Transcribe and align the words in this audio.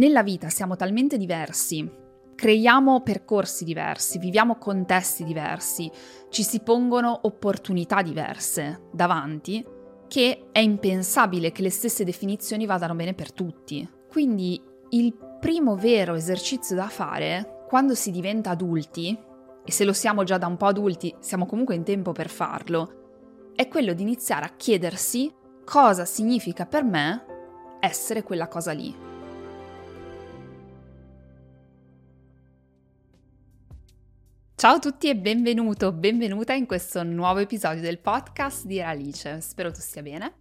nella 0.00 0.22
vita 0.22 0.48
siamo 0.48 0.76
talmente 0.76 1.18
diversi, 1.18 1.86
creiamo 2.34 3.02
percorsi 3.02 3.64
diversi, 3.64 4.18
viviamo 4.18 4.56
contesti 4.56 5.24
diversi, 5.24 5.90
ci 6.30 6.42
si 6.42 6.60
pongono 6.60 7.20
opportunità 7.24 8.00
diverse 8.00 8.88
davanti, 8.90 9.62
che 10.08 10.48
è 10.52 10.58
impensabile 10.58 11.52
che 11.52 11.60
le 11.60 11.68
stesse 11.68 12.02
definizioni 12.02 12.64
vadano 12.64 12.94
bene 12.94 13.12
per 13.12 13.30
tutti. 13.30 13.86
Quindi 14.08 14.60
il 14.88 15.14
primo 15.38 15.76
vero 15.76 16.14
esercizio 16.14 16.74
da 16.74 16.88
fare 16.88 17.66
quando 17.68 17.94
si 17.94 18.10
diventa 18.10 18.50
adulti, 18.50 19.16
e 19.62 19.70
se 19.70 19.84
lo 19.84 19.92
siamo 19.92 20.24
già 20.24 20.38
da 20.38 20.46
un 20.46 20.56
po' 20.56 20.66
adulti, 20.66 21.14
siamo 21.20 21.44
comunque 21.44 21.74
in 21.74 21.84
tempo 21.84 22.12
per 22.12 22.30
farlo, 22.30 23.52
è 23.54 23.68
quello 23.68 23.92
di 23.92 24.00
iniziare 24.00 24.46
a 24.46 24.54
chiedersi 24.56 25.30
cosa 25.62 26.06
significa 26.06 26.64
per 26.64 26.84
me 26.84 27.24
essere 27.80 28.22
quella 28.22 28.48
cosa 28.48 28.72
lì. 28.72 29.09
Ciao 34.60 34.74
a 34.74 34.78
tutti 34.78 35.08
e 35.08 35.16
benvenuto, 35.16 35.90
benvenuta 35.90 36.52
in 36.52 36.66
questo 36.66 37.02
nuovo 37.02 37.38
episodio 37.38 37.80
del 37.80 37.98
podcast 37.98 38.66
di 38.66 38.82
Alice. 38.82 39.40
Spero 39.40 39.72
tu 39.72 39.80
stia 39.80 40.02
bene, 40.02 40.34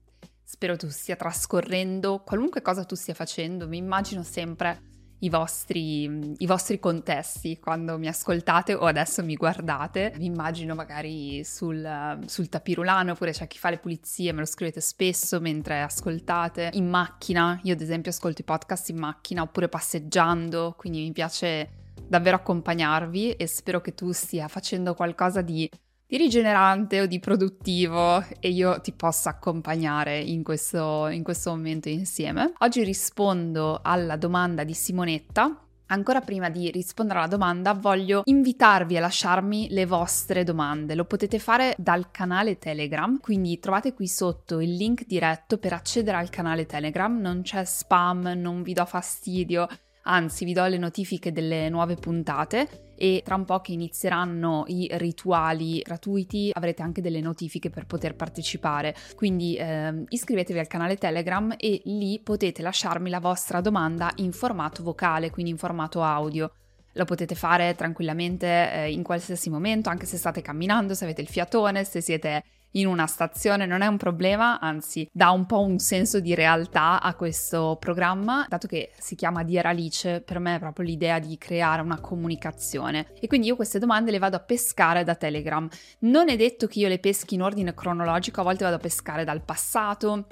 spero 0.43 0.75
tu 0.75 0.89
stia 0.89 1.15
trascorrendo 1.15 2.21
qualunque 2.25 2.61
cosa 2.61 2.83
tu 2.83 2.95
stia 2.95 3.13
facendo. 3.13 3.65
Mi 3.65 3.77
immagino 3.77 4.21
sempre 4.23 4.81
i 5.19 5.29
vostri, 5.29 6.33
i 6.35 6.45
vostri, 6.45 6.79
contesti 6.79 7.59
quando 7.59 7.97
mi 7.97 8.09
ascoltate 8.09 8.73
o 8.73 8.87
adesso 8.87 9.23
mi 9.23 9.35
guardate. 9.35 10.11
Vi 10.17 10.25
immagino 10.25 10.75
magari 10.75 11.41
sul, 11.45 12.19
sul 12.25 12.49
tapirulano 12.49 13.13
oppure 13.13 13.31
c'è 13.31 13.47
chi 13.47 13.57
fa 13.57 13.69
le 13.69 13.77
pulizie, 13.77 14.33
me 14.33 14.39
lo 14.39 14.45
scrivete 14.45 14.81
spesso 14.81 15.39
mentre 15.39 15.81
ascoltate. 15.81 16.71
In 16.73 16.89
macchina, 16.89 17.57
io 17.63 17.71
ad 17.71 17.79
esempio 17.79 18.11
ascolto 18.11 18.41
i 18.41 18.43
podcast 18.43 18.89
in 18.89 18.97
macchina 18.97 19.43
oppure 19.43 19.69
passeggiando, 19.69 20.75
quindi 20.77 21.03
mi 21.03 21.13
piace 21.13 21.78
davvero 22.09 22.35
accompagnarvi 22.37 23.33
e 23.33 23.47
spero 23.47 23.79
che 23.79 23.93
tu 23.93 24.11
stia 24.11 24.47
facendo 24.47 24.95
qualcosa 24.95 25.41
di, 25.41 25.69
di 26.05 26.17
rigenerante 26.17 27.01
o 27.01 27.05
di 27.05 27.19
produttivo 27.19 28.21
e 28.39 28.49
io 28.49 28.81
ti 28.81 28.91
possa 28.91 29.29
accompagnare 29.29 30.19
in 30.19 30.43
questo, 30.43 31.07
in 31.07 31.23
questo 31.23 31.51
momento 31.51 31.87
insieme. 31.87 32.53
Oggi 32.57 32.83
rispondo 32.83 33.79
alla 33.81 34.17
domanda 34.17 34.63
di 34.63 34.73
Simonetta 34.73 35.63
Ancora 35.91 36.21
prima 36.21 36.49
di 36.49 36.69
rispondere 36.69 37.17
alla 37.17 37.27
domanda, 37.27 37.73
voglio 37.73 38.21
invitarvi 38.25 38.95
a 38.97 38.99
lasciarmi 38.99 39.69
le 39.71 39.87
vostre 39.87 40.43
domande. 40.43 40.93
Lo 40.93 41.05
potete 41.05 41.39
fare 41.39 41.73
dal 41.79 42.11
canale 42.11 42.59
Telegram, 42.59 43.19
quindi 43.19 43.57
trovate 43.57 43.95
qui 43.95 44.07
sotto 44.07 44.59
il 44.59 44.75
link 44.75 45.07
diretto 45.07 45.57
per 45.57 45.73
accedere 45.73 46.17
al 46.17 46.29
canale 46.29 46.67
Telegram. 46.67 47.19
Non 47.19 47.41
c'è 47.41 47.65
spam, 47.65 48.33
non 48.35 48.61
vi 48.61 48.73
do 48.73 48.85
fastidio 48.85 49.67
anzi 50.03 50.45
vi 50.45 50.53
do 50.53 50.65
le 50.65 50.77
notifiche 50.77 51.31
delle 51.31 51.69
nuove 51.69 51.95
puntate 51.95 52.93
e 52.95 53.21
tra 53.23 53.35
un 53.35 53.45
po' 53.45 53.61
che 53.61 53.71
inizieranno 53.71 54.65
i 54.67 54.89
rituali 54.93 55.79
gratuiti 55.79 56.51
avrete 56.53 56.81
anche 56.81 57.01
delle 57.01 57.21
notifiche 57.21 57.69
per 57.69 57.85
poter 57.85 58.15
partecipare. 58.15 58.93
Quindi 59.15 59.55
eh, 59.55 60.03
iscrivetevi 60.09 60.59
al 60.59 60.67
canale 60.67 60.97
Telegram 60.97 61.55
e 61.57 61.81
lì 61.85 62.19
potete 62.21 62.61
lasciarmi 62.61 63.09
la 63.09 63.19
vostra 63.19 63.61
domanda 63.61 64.11
in 64.15 64.33
formato 64.33 64.83
vocale, 64.83 65.29
quindi 65.29 65.51
in 65.51 65.57
formato 65.57 66.03
audio. 66.03 66.51
Lo 66.93 67.05
potete 67.05 67.35
fare 67.35 67.75
tranquillamente 67.75 68.73
eh, 68.73 68.91
in 68.91 69.03
qualsiasi 69.03 69.49
momento, 69.49 69.89
anche 69.89 70.05
se 70.05 70.17
state 70.17 70.41
camminando, 70.41 70.93
se 70.93 71.05
avete 71.05 71.21
il 71.21 71.27
fiatone, 71.27 71.85
se 71.85 72.01
siete 72.01 72.43
in 72.71 72.87
una 72.87 73.07
stazione 73.07 73.65
non 73.65 73.81
è 73.81 73.87
un 73.87 73.97
problema, 73.97 74.59
anzi 74.59 75.09
dà 75.11 75.31
un 75.31 75.45
po' 75.45 75.61
un 75.61 75.79
senso 75.79 76.19
di 76.19 76.35
realtà 76.35 77.01
a 77.01 77.15
questo 77.15 77.77
programma, 77.79 78.45
dato 78.47 78.67
che 78.67 78.91
si 78.97 79.15
chiama 79.15 79.43
Dear 79.43 79.67
Alice, 79.67 80.21
per 80.21 80.39
me 80.39 80.55
è 80.55 80.59
proprio 80.59 80.85
l'idea 80.85 81.19
di 81.19 81.37
creare 81.37 81.81
una 81.81 81.99
comunicazione. 81.99 83.07
E 83.19 83.27
quindi 83.27 83.47
io 83.47 83.55
queste 83.55 83.79
domande 83.79 84.11
le 84.11 84.19
vado 84.19 84.35
a 84.35 84.41
pescare 84.41 85.03
da 85.03 85.15
Telegram. 85.15 85.67
Non 85.99 86.29
è 86.29 86.35
detto 86.35 86.67
che 86.67 86.79
io 86.79 86.87
le 86.87 86.99
peschi 86.99 87.35
in 87.35 87.41
ordine 87.41 87.73
cronologico, 87.73 88.41
a 88.41 88.43
volte 88.43 88.63
vado 88.63 88.75
a 88.75 88.79
pescare 88.79 89.23
dal 89.23 89.41
passato, 89.41 90.27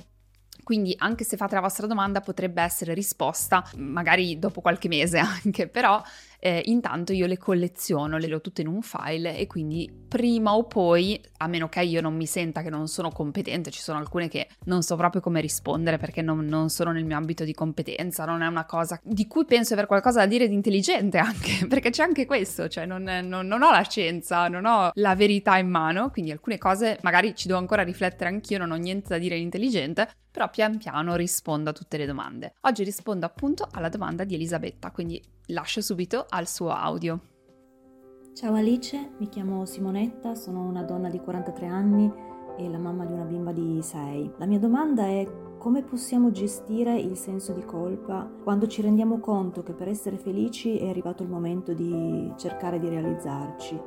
quindi 0.68 0.94
anche 0.98 1.24
se 1.24 1.38
fate 1.38 1.56
la 1.56 1.62
vostra 1.62 1.88
domanda 1.88 2.20
potrebbe 2.20 2.62
essere 2.62 2.94
risposta 2.94 3.64
magari 3.78 4.38
dopo 4.38 4.60
qualche 4.60 4.90
mese 4.90 5.18
anche, 5.24 5.70
però 5.70 6.04
eh, 6.40 6.62
intanto 6.66 7.14
io 7.14 7.26
le 7.26 7.38
colleziono, 7.38 8.18
le 8.18 8.34
ho 8.34 8.42
tutte 8.42 8.62
in 8.62 8.68
un 8.68 8.82
file 8.82 9.38
e 9.38 9.48
quindi 9.48 9.92
prima 10.08 10.56
o 10.56 10.66
poi, 10.66 11.20
a 11.38 11.48
meno 11.48 11.68
che 11.68 11.82
io 11.82 12.02
non 12.02 12.16
mi 12.16 12.26
senta 12.26 12.62
che 12.62 12.70
non 12.70 12.88
sono 12.88 13.12
competente, 13.12 13.72
ci 13.72 13.82
sono 13.82 14.00
alcune 14.00 14.28
che 14.28 14.48
non 14.66 14.82
so 14.82 14.96
proprio 14.96 15.22
come 15.22 15.42
rispondere 15.42 15.98
perché 15.98 16.22
non, 16.22 16.46
non 16.46 16.70
sono 16.70 16.92
nel 16.92 17.06
mio 17.06 17.18
ambito 17.18 17.44
di 17.44 17.54
competenza, 17.54 18.26
non 18.26 18.42
è 18.42 18.48
una 18.48 18.66
cosa 18.66 19.00
di 19.04 19.28
cui 19.28 19.46
penso 19.46 19.74
aver 19.74 19.88
qualcosa 19.88 20.20
da 20.20 20.26
dire 20.26 20.48
di 20.48 20.54
intelligente 20.54 21.18
anche, 21.20 21.66
perché 21.68 21.90
c'è 21.90 22.04
anche 22.04 22.26
questo, 22.26 22.68
cioè 22.68 22.86
non, 22.86 23.04
non, 23.04 23.48
non 23.48 23.62
ho 23.62 23.72
la 23.72 23.84
scienza, 23.84 24.48
non 24.48 24.66
ho 24.66 24.92
la 24.94 25.16
verità 25.16 25.58
in 25.58 25.70
mano, 25.70 26.10
quindi 26.12 26.32
alcune 26.32 26.58
cose 26.58 26.98
magari 27.02 27.36
ci 27.36 27.48
devo 27.48 27.60
ancora 27.60 27.84
riflettere 27.84 28.30
anch'io, 28.30 28.58
non 28.60 28.72
ho 28.72 28.76
niente 28.76 29.10
da 29.10 29.18
dire 29.18 29.36
di 29.36 29.42
intelligente, 29.42 30.08
però 30.32 30.50
pian 30.50 30.78
piano 30.78 31.16
rispondo 31.16 31.72
a 31.72 31.74
tutte 31.74 31.98
le 31.98 32.06
domande. 32.06 32.54
Oggi 32.62 32.84
rispondo 32.84 33.26
appunto 33.26 33.68
alla 33.72 33.90
domanda 33.90 34.24
di 34.24 34.36
Elisabetta, 34.36 34.92
quindi 34.92 35.20
lascio 35.48 35.82
subito 35.82 36.26
al 36.28 36.48
suo 36.48 36.70
audio. 36.70 37.20
Ciao 38.34 38.54
Alice, 38.54 39.14
mi 39.18 39.30
chiamo 39.30 39.66
Simonetta, 39.66 40.36
sono 40.36 40.62
una 40.62 40.84
donna 40.84 41.10
di 41.10 41.20
43 41.20 41.66
anni 41.66 42.12
e 42.58 42.70
la 42.70 42.78
mamma 42.78 43.06
di 43.06 43.14
una 43.14 43.24
bimba 43.24 43.52
di 43.52 43.82
6. 43.82 44.34
La 44.38 44.46
mia 44.46 44.60
domanda 44.60 45.06
è 45.06 45.28
come 45.58 45.84
possiamo 45.84 46.32
gestire 46.32 47.00
il 47.00 47.18
senso 47.18 47.54
di 47.54 47.66
colpa 47.66 48.30
quando 48.44 48.68
ci 48.68 48.82
rendiamo 48.82 49.20
conto 49.20 49.64
che 49.64 49.74
per 49.74 49.88
essere 49.88 50.18
felici 50.18 50.78
è 50.78 50.88
arrivato 50.88 51.24
il 51.24 51.30
momento 51.30 51.74
di 51.74 52.32
cercare 52.38 52.80
di 52.80 52.90
realizzarci, 52.90 53.80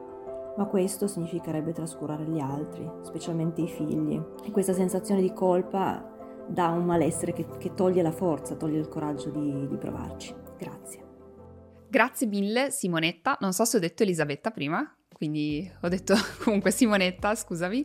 ma 0.56 0.64
questo 0.66 1.06
significherebbe 1.06 1.72
trascurare 1.72 2.24
gli 2.24 2.40
altri, 2.40 2.90
specialmente 3.02 3.60
i 3.60 3.68
figli. 3.68 4.20
E 4.44 4.50
questa 4.50 4.72
sensazione 4.72 5.20
di 5.20 5.32
colpa 5.32 6.04
dà 6.48 6.68
un 6.70 6.84
malessere 6.84 7.32
che, 7.32 7.46
che 7.58 7.74
toglie 7.74 8.02
la 8.02 8.10
forza, 8.10 8.56
toglie 8.56 8.80
il 8.80 8.88
coraggio 8.88 9.30
di, 9.30 9.68
di 9.68 9.76
provarci. 9.76 10.34
Grazie. 10.58 11.09
Grazie 11.90 12.28
mille 12.28 12.70
Simonetta, 12.70 13.36
non 13.40 13.52
so 13.52 13.64
se 13.64 13.78
ho 13.78 13.80
detto 13.80 14.04
Elisabetta 14.04 14.52
prima, 14.52 14.88
quindi 15.12 15.68
ho 15.80 15.88
detto 15.88 16.14
comunque 16.44 16.70
Simonetta, 16.70 17.34
scusami. 17.34 17.84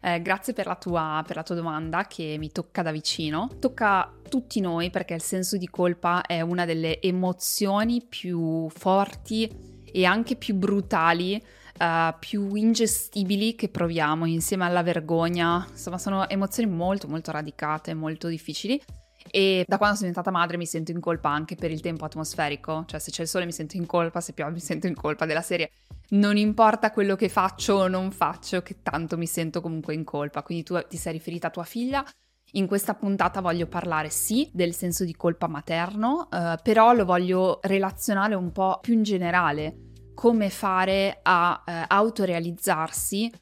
Eh, 0.00 0.20
grazie 0.20 0.52
per 0.52 0.66
la, 0.66 0.74
tua, 0.74 1.22
per 1.24 1.36
la 1.36 1.44
tua 1.44 1.54
domanda 1.54 2.04
che 2.08 2.34
mi 2.36 2.50
tocca 2.50 2.82
da 2.82 2.90
vicino. 2.90 3.48
Tocca 3.60 4.12
tutti 4.28 4.58
noi 4.58 4.90
perché 4.90 5.14
il 5.14 5.22
senso 5.22 5.56
di 5.56 5.68
colpa 5.68 6.22
è 6.22 6.40
una 6.40 6.64
delle 6.64 7.00
emozioni 7.00 8.04
più 8.04 8.68
forti 8.70 9.48
e 9.84 10.04
anche 10.04 10.34
più 10.36 10.56
brutali 10.56 11.40
Uh, 11.76 12.14
più 12.20 12.54
ingestibili 12.54 13.56
che 13.56 13.68
proviamo 13.68 14.26
insieme 14.26 14.64
alla 14.64 14.84
vergogna. 14.84 15.66
Insomma, 15.68 15.98
sono 15.98 16.28
emozioni 16.28 16.70
molto 16.70 17.08
molto 17.08 17.32
radicate, 17.32 17.94
molto 17.94 18.28
difficili 18.28 18.80
e 19.30 19.64
da 19.66 19.78
quando 19.78 19.96
sono 19.96 20.08
diventata 20.08 20.36
madre 20.36 20.56
mi 20.56 20.66
sento 20.66 20.90
in 20.90 21.00
colpa 21.00 21.30
anche 21.30 21.54
per 21.54 21.70
il 21.70 21.80
tempo 21.80 22.04
atmosferico, 22.04 22.84
cioè 22.86 23.00
se 23.00 23.10
c'è 23.10 23.22
il 23.22 23.28
sole 23.28 23.44
mi 23.44 23.52
sento 23.52 23.76
in 23.76 23.86
colpa, 23.86 24.20
se 24.20 24.32
piove 24.32 24.52
mi 24.52 24.60
sento 24.60 24.86
in 24.86 24.94
colpa 24.94 25.26
della 25.26 25.42
serie. 25.42 25.70
Non 26.10 26.36
importa 26.36 26.90
quello 26.90 27.16
che 27.16 27.28
faccio 27.28 27.74
o 27.74 27.88
non 27.88 28.10
faccio, 28.10 28.62
che 28.62 28.76
tanto 28.82 29.16
mi 29.16 29.26
sento 29.26 29.60
comunque 29.60 29.94
in 29.94 30.04
colpa. 30.04 30.42
Quindi 30.42 30.64
tu 30.64 30.78
ti 30.86 30.96
sei 30.96 31.14
riferita 31.14 31.48
a 31.48 31.50
tua 31.50 31.64
figlia. 31.64 32.04
In 32.52 32.66
questa 32.66 32.94
puntata 32.94 33.40
voglio 33.40 33.66
parlare 33.66 34.10
sì 34.10 34.48
del 34.52 34.74
senso 34.74 35.04
di 35.04 35.16
colpa 35.16 35.48
materno, 35.48 36.28
eh, 36.30 36.56
però 36.62 36.92
lo 36.92 37.04
voglio 37.04 37.58
relazionare 37.62 38.34
un 38.34 38.52
po' 38.52 38.78
più 38.80 38.94
in 38.94 39.02
generale. 39.02 39.76
Come 40.14 40.50
fare 40.50 41.18
a 41.22 41.64
eh, 41.66 41.84
autorealizzarsi 41.88 43.32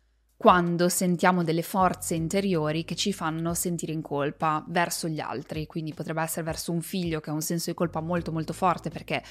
quando 0.42 0.88
sentiamo 0.88 1.44
delle 1.44 1.62
forze 1.62 2.16
interiori 2.16 2.84
che 2.84 2.96
ci 2.96 3.12
fanno 3.12 3.54
sentire 3.54 3.92
in 3.92 4.02
colpa 4.02 4.64
verso 4.66 5.06
gli 5.06 5.20
altri, 5.20 5.68
quindi 5.68 5.94
potrebbe 5.94 6.20
essere 6.20 6.42
verso 6.42 6.72
un 6.72 6.82
figlio 6.82 7.20
che 7.20 7.30
ha 7.30 7.32
un 7.32 7.42
senso 7.42 7.70
di 7.70 7.76
colpa 7.76 8.00
molto 8.00 8.32
molto 8.32 8.52
forte 8.52 8.90
perché 8.90 9.22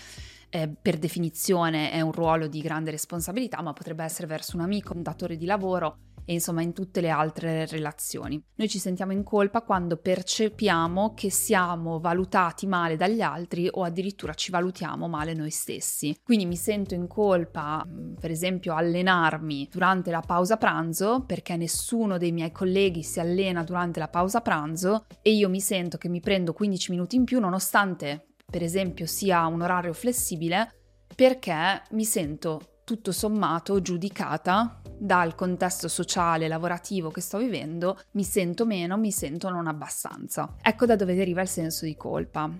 eh, 0.51 0.69
per 0.69 0.97
definizione 0.97 1.91
è 1.91 2.01
un 2.01 2.11
ruolo 2.11 2.47
di 2.47 2.61
grande 2.61 2.91
responsabilità, 2.91 3.61
ma 3.61 3.73
potrebbe 3.73 4.03
essere 4.03 4.27
verso 4.27 4.57
un 4.57 4.61
amico, 4.61 4.93
un 4.93 5.01
datore 5.01 5.37
di 5.37 5.45
lavoro 5.45 5.97
e 6.25 6.33
insomma 6.33 6.61
in 6.61 6.73
tutte 6.73 7.01
le 7.01 7.09
altre 7.09 7.65
relazioni. 7.65 8.41
Noi 8.55 8.69
ci 8.69 8.79
sentiamo 8.79 9.11
in 9.11 9.23
colpa 9.23 9.61
quando 9.61 9.97
percepiamo 9.97 11.13
che 11.13 11.31
siamo 11.31 11.99
valutati 11.99 12.67
male 12.67 12.95
dagli 12.95 13.21
altri 13.21 13.67
o 13.71 13.83
addirittura 13.83 14.33
ci 14.33 14.51
valutiamo 14.51 15.07
male 15.07 15.33
noi 15.33 15.49
stessi. 15.49 16.15
Quindi 16.23 16.45
mi 16.45 16.55
sento 16.55 16.93
in 16.93 17.07
colpa, 17.07 17.83
mm, 17.85 18.15
per 18.15 18.29
esempio, 18.29 18.75
allenarmi 18.75 19.67
durante 19.71 20.11
la 20.11 20.21
pausa 20.21 20.57
pranzo 20.57 21.23
perché 21.25 21.55
nessuno 21.55 22.17
dei 22.17 22.31
miei 22.31 22.51
colleghi 22.51 23.03
si 23.03 23.19
allena 23.19 23.63
durante 23.63 23.99
la 23.99 24.07
pausa 24.07 24.41
pranzo 24.41 25.05
e 25.21 25.31
io 25.31 25.49
mi 25.49 25.59
sento 25.59 25.97
che 25.97 26.09
mi 26.09 26.19
prendo 26.19 26.53
15 26.53 26.91
minuti 26.91 27.15
in 27.15 27.23
più 27.23 27.39
nonostante 27.39 28.27
per 28.51 28.61
esempio 28.61 29.07
sia 29.07 29.47
un 29.47 29.61
orario 29.61 29.93
flessibile 29.93 30.75
perché 31.15 31.81
mi 31.91 32.05
sento 32.05 32.81
tutto 32.83 33.11
sommato 33.11 33.81
giudicata 33.81 34.81
dal 34.99 35.33
contesto 35.33 35.87
sociale 35.87 36.47
lavorativo 36.47 37.09
che 37.09 37.21
sto 37.21 37.37
vivendo, 37.37 37.97
mi 38.11 38.23
sento 38.23 38.65
meno, 38.65 38.97
mi 38.97 39.11
sento 39.11 39.49
non 39.49 39.67
abbastanza. 39.67 40.55
Ecco 40.61 40.85
da 40.85 40.95
dove 40.95 41.15
deriva 41.15 41.41
il 41.41 41.47
senso 41.47 41.85
di 41.85 41.95
colpa. 41.95 42.51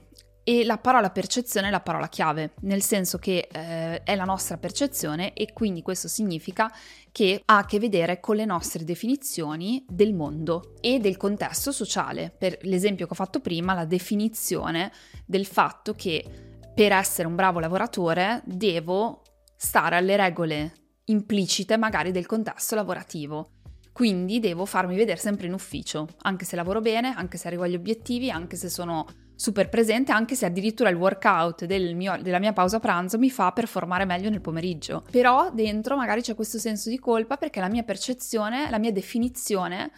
E 0.44 0.66
la 0.66 0.80
parola 0.80 1.12
percezione 1.12 1.68
è 1.68 1.72
la 1.72 1.82
parola 1.82 2.10
chiave, 2.10 2.54
nel 2.62 2.82
senso 2.82 3.20
che 3.20 3.48
eh, 3.52 4.02
è 4.02 4.16
la 4.16 4.24
nostra 4.24 4.58
percezione 4.58 5.34
e 5.34 5.54
quindi 5.54 5.84
questo 5.84 6.08
significa 6.08 6.72
che 7.12 7.44
ha 7.46 7.58
a 7.58 7.66
che 7.66 7.78
vedere 7.78 8.20
con 8.20 8.38
le 8.38 8.46
nostre 8.46 8.84
definizioni 8.84 9.86
del 9.88 10.14
mondo 10.16 10.74
e 10.82 11.00
del 11.00 11.18
contesto 11.18 11.72
sociale. 11.72 12.34
Per 12.36 12.58
l'esempio 12.64 13.06
che 13.06 13.14
ho 13.14 13.16
fatto 13.16 13.40
prima, 13.40 13.76
la 13.76 13.86
definizione 13.86 14.92
del 15.26 15.46
fatto 15.46 15.94
che 15.94 16.26
per 16.74 16.92
essere 16.92 17.28
un 17.28 17.36
bravo 17.36 17.60
lavoratore 17.60 18.42
devo 18.46 19.22
stare 19.56 19.98
alle 19.98 20.16
regole 20.16 20.74
implicite 21.06 21.78
magari 21.78 22.12
del 22.12 22.26
contesto 22.26 22.74
lavorativo. 22.74 23.52
Quindi 23.92 24.40
devo 24.40 24.66
farmi 24.66 24.96
vedere 24.96 25.20
sempre 25.20 25.48
in 25.48 25.54
ufficio, 25.54 26.08
anche 26.22 26.46
se 26.46 26.56
lavoro 26.56 26.80
bene, 26.80 27.14
anche 27.16 27.38
se 27.38 27.48
arrivo 27.48 27.64
agli 27.64 27.76
obiettivi, 27.76 28.32
anche 28.32 28.56
se 28.56 28.70
sono 28.70 29.06
super 29.42 29.70
presente, 29.70 30.12
anche 30.12 30.36
se 30.36 30.46
addirittura 30.46 30.90
il 30.90 30.96
workout 30.96 31.66
del 31.66 31.96
mio, 31.96 32.16
della 32.22 32.38
mia 32.38 32.54
pausa 32.54 32.80
pranzo 32.80 33.18
mi 33.18 33.32
fa 33.32 33.52
performare 33.52 34.06
meglio 34.06 34.30
nel 34.30 34.40
pomeriggio. 34.40 35.04
Però 35.10 35.50
dentro 35.52 35.96
magari 35.96 36.22
c'è 36.22 36.36
questo 36.36 36.60
senso 36.60 36.90
di 36.90 37.00
colpa 37.00 37.38
perché 37.38 37.60
la 37.60 37.68
mia 37.68 37.82
percezione, 37.82 38.70
la 38.70 38.78
mia 38.78 38.92
definizione 38.92 39.90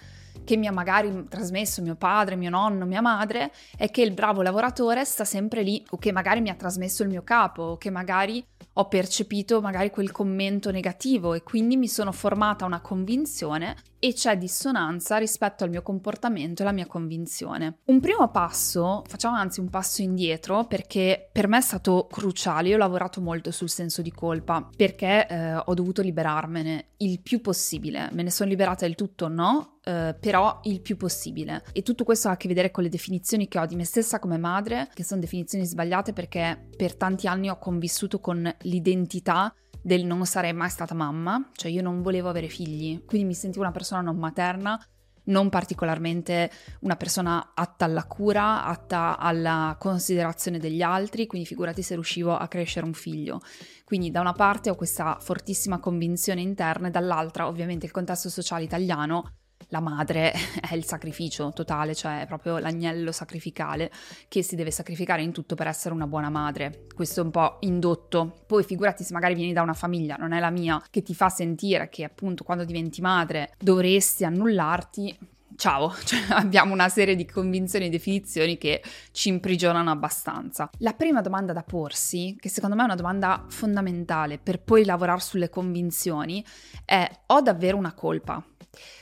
che 0.46 0.56
mi 0.56 0.68
ha 0.68 0.72
magari 0.72 1.26
trasmesso 1.28 1.82
mio 1.82 1.96
padre, 1.96 2.38
mio 2.38 2.50
nonno, 2.50 2.86
mia 2.86 3.02
madre, 3.02 3.52
è 3.76 3.92
che 3.92 4.02
il 4.02 4.14
bravo 4.14 4.42
lavoratore 4.42 5.04
sta 5.04 5.26
sempre 5.26 5.62
lì, 5.62 5.86
o 5.90 5.98
che 5.98 6.14
magari 6.14 6.40
mi 6.40 6.50
ha 6.50 6.56
trasmesso 6.56 7.04
il 7.04 7.10
mio 7.10 7.24
capo, 7.24 7.64
o 7.64 7.78
che 7.78 7.90
magari 7.90 8.44
ho 8.76 8.88
percepito 8.88 9.60
magari 9.60 9.90
quel 9.90 10.12
commento 10.12 10.72
negativo 10.72 11.34
e 11.34 11.44
quindi 11.44 11.76
mi 11.76 11.90
sono 11.90 12.14
formata 12.14 12.64
una 12.64 12.80
convinzione 12.80 13.76
e 14.04 14.12
c'è 14.12 14.38
dissonanza 14.38 15.16
rispetto 15.16 15.64
al 15.64 15.70
mio 15.70 15.82
comportamento 15.82 16.62
e 16.62 16.66
alla 16.66 16.74
mia 16.74 16.88
convinzione. 16.88 17.78
Un 17.86 18.02
primo 18.02 18.30
passo, 18.32 19.02
facciamo 19.08 19.38
anzi 19.38 19.62
un 19.62 19.70
passo 19.70 20.02
indietro 20.02 20.66
perché 20.66 21.30
per 21.32 21.48
me 21.48 21.60
è 21.60 21.62
stato 21.62 22.10
cruciale, 22.12 22.68
io 22.68 22.76
ho 22.76 22.80
lavorato 22.80 23.22
molto 23.22 23.50
sul 23.52 23.70
senso 23.70 24.02
di 24.02 24.12
colpa 24.12 24.68
perché 24.76 25.26
eh, 25.26 25.56
ho 25.56 25.74
dovuto 25.74 26.02
liberarmene 26.02 26.88
il 26.98 27.22
più 27.22 27.40
possibile, 27.40 28.10
me 28.12 28.24
ne 28.24 28.30
sono 28.30 28.50
liberata 28.50 28.86
del 28.86 28.96
tutto 28.96 29.30
no, 29.30 29.80
eh, 29.86 30.14
però 30.20 30.60
il 30.64 30.82
più 30.82 30.98
possibile. 30.98 31.64
E 31.72 31.82
tutto 31.82 32.04
questo 32.04 32.28
ha 32.28 32.32
a 32.32 32.38
che 32.38 32.50
vedere 32.50 32.72
con 32.72 32.84
le 32.84 32.90
definizioni 32.90 33.48
che 33.48 33.58
ho 33.58 33.66
di 33.66 33.78
me 33.78 33.86
stessa 33.86 34.20
come 34.20 34.38
madre, 34.38 34.90
che 34.94 35.06
sono 35.06 35.22
definizioni 35.22 35.64
sbagliate 35.64 36.12
perché 36.12 36.68
per 36.76 36.96
tanti 36.96 37.28
anni 37.28 37.50
ho 37.50 37.58
convissuto 37.58 38.20
con 38.20 38.54
l'identità 38.64 39.54
del 39.84 40.06
non 40.06 40.26
sarei 40.26 40.54
mai 40.54 40.70
stata 40.70 40.96
mamma, 40.96 41.50
cioè 41.54 41.70
io 41.70 41.82
non 41.82 42.02
volevo 42.02 42.30
avere 42.30 42.48
figli, 42.48 43.04
quindi 43.06 43.28
mi 43.28 43.34
sentivo 43.34 43.64
una 43.64 43.74
persona 43.74 44.02
non 44.02 44.16
materna, 44.16 44.82
non 45.26 45.50
particolarmente 45.50 46.50
una 46.82 46.96
persona 46.96 47.52
atta 47.54 47.86
alla 47.86 48.06
cura, 48.06 48.66
atta 48.66 49.18
alla 49.18 49.76
considerazione 49.78 50.58
degli 50.58 50.82
altri, 50.82 51.28
quindi 51.28 51.48
figurati 51.48 51.82
se 51.82 51.94
riuscivo 51.94 52.36
a 52.36 52.48
crescere 52.48 52.86
un 52.86 52.94
figlio. 52.94 53.42
Quindi 53.84 54.10
da 54.10 54.22
una 54.22 54.34
parte 54.34 54.70
ho 54.70 54.76
questa 54.76 55.18
fortissima 55.20 55.80
convinzione 55.80 56.42
interna 56.42 56.88
e 56.88 56.92
dall'altra 56.92 57.48
ovviamente 57.48 57.86
il 57.86 57.92
contesto 57.92 58.30
sociale 58.30 58.64
italiano 58.64 59.36
la 59.74 59.80
madre 59.80 60.32
è 60.62 60.76
il 60.76 60.86
sacrificio 60.86 61.52
totale, 61.52 61.96
cioè 61.96 62.22
è 62.22 62.28
proprio 62.28 62.60
l'agnello 62.60 63.12
sacrificale 63.12 63.92
che 64.30 64.44
si 64.44 64.56
deve 64.56 64.72
sacrificare 64.72 65.24
in 65.24 65.32
tutto 65.32 65.56
per 65.56 65.68
essere 65.68 65.96
una 65.96 66.08
buona 66.08 66.30
madre. 66.30 66.86
Questo 66.94 67.22
è 67.22 67.24
un 67.24 67.32
po' 67.32 67.58
indotto. 67.62 68.44
Poi 68.46 68.64
figurati 68.64 69.04
se 69.04 69.14
magari 69.14 69.34
vieni 69.34 69.52
da 69.52 69.64
una 69.64 69.74
famiglia, 69.74 70.16
non 70.16 70.32
è 70.32 70.40
la 70.40 70.52
mia, 70.52 70.82
che 70.92 71.02
ti 71.02 71.16
fa 71.16 71.30
sentire 71.30 71.90
che 71.90 72.04
appunto 72.04 72.44
quando 72.44 72.64
diventi 72.64 73.02
madre 73.02 73.56
dovresti 73.58 74.24
annullarti, 74.24 75.18
ciao, 75.56 75.94
cioè 76.06 76.20
abbiamo 76.30 76.74
una 76.74 76.90
serie 76.90 77.16
di 77.16 77.26
convinzioni 77.26 77.88
e 77.88 77.90
definizioni 77.90 78.58
che 78.58 78.84
ci 79.12 79.30
imprigionano 79.30 79.90
abbastanza. 79.90 80.70
La 80.80 80.94
prima 80.94 81.22
domanda 81.22 81.52
da 81.52 81.64
porsi, 81.64 82.36
che 82.40 82.50
secondo 82.50 82.76
me 82.76 82.84
è 82.84 82.86
una 82.86 82.96
domanda 82.96 83.46
fondamentale 83.48 84.38
per 84.38 84.62
poi 84.62 84.86
lavorare 84.86 85.22
sulle 85.22 85.50
convinzioni, 85.50 86.46
è 86.86 87.10
ho 87.28 87.42
davvero 87.42 87.78
una 87.78 87.94
colpa? 87.94 88.44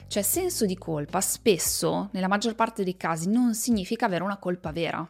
Cioè 0.07 0.23
senso 0.23 0.65
di 0.65 0.77
colpa 0.77 1.21
spesso, 1.21 2.09
nella 2.11 2.27
maggior 2.27 2.55
parte 2.55 2.83
dei 2.83 2.97
casi, 2.97 3.29
non 3.29 3.53
significa 3.53 4.05
avere 4.05 4.23
una 4.23 4.37
colpa 4.37 4.71
vera. 4.71 5.07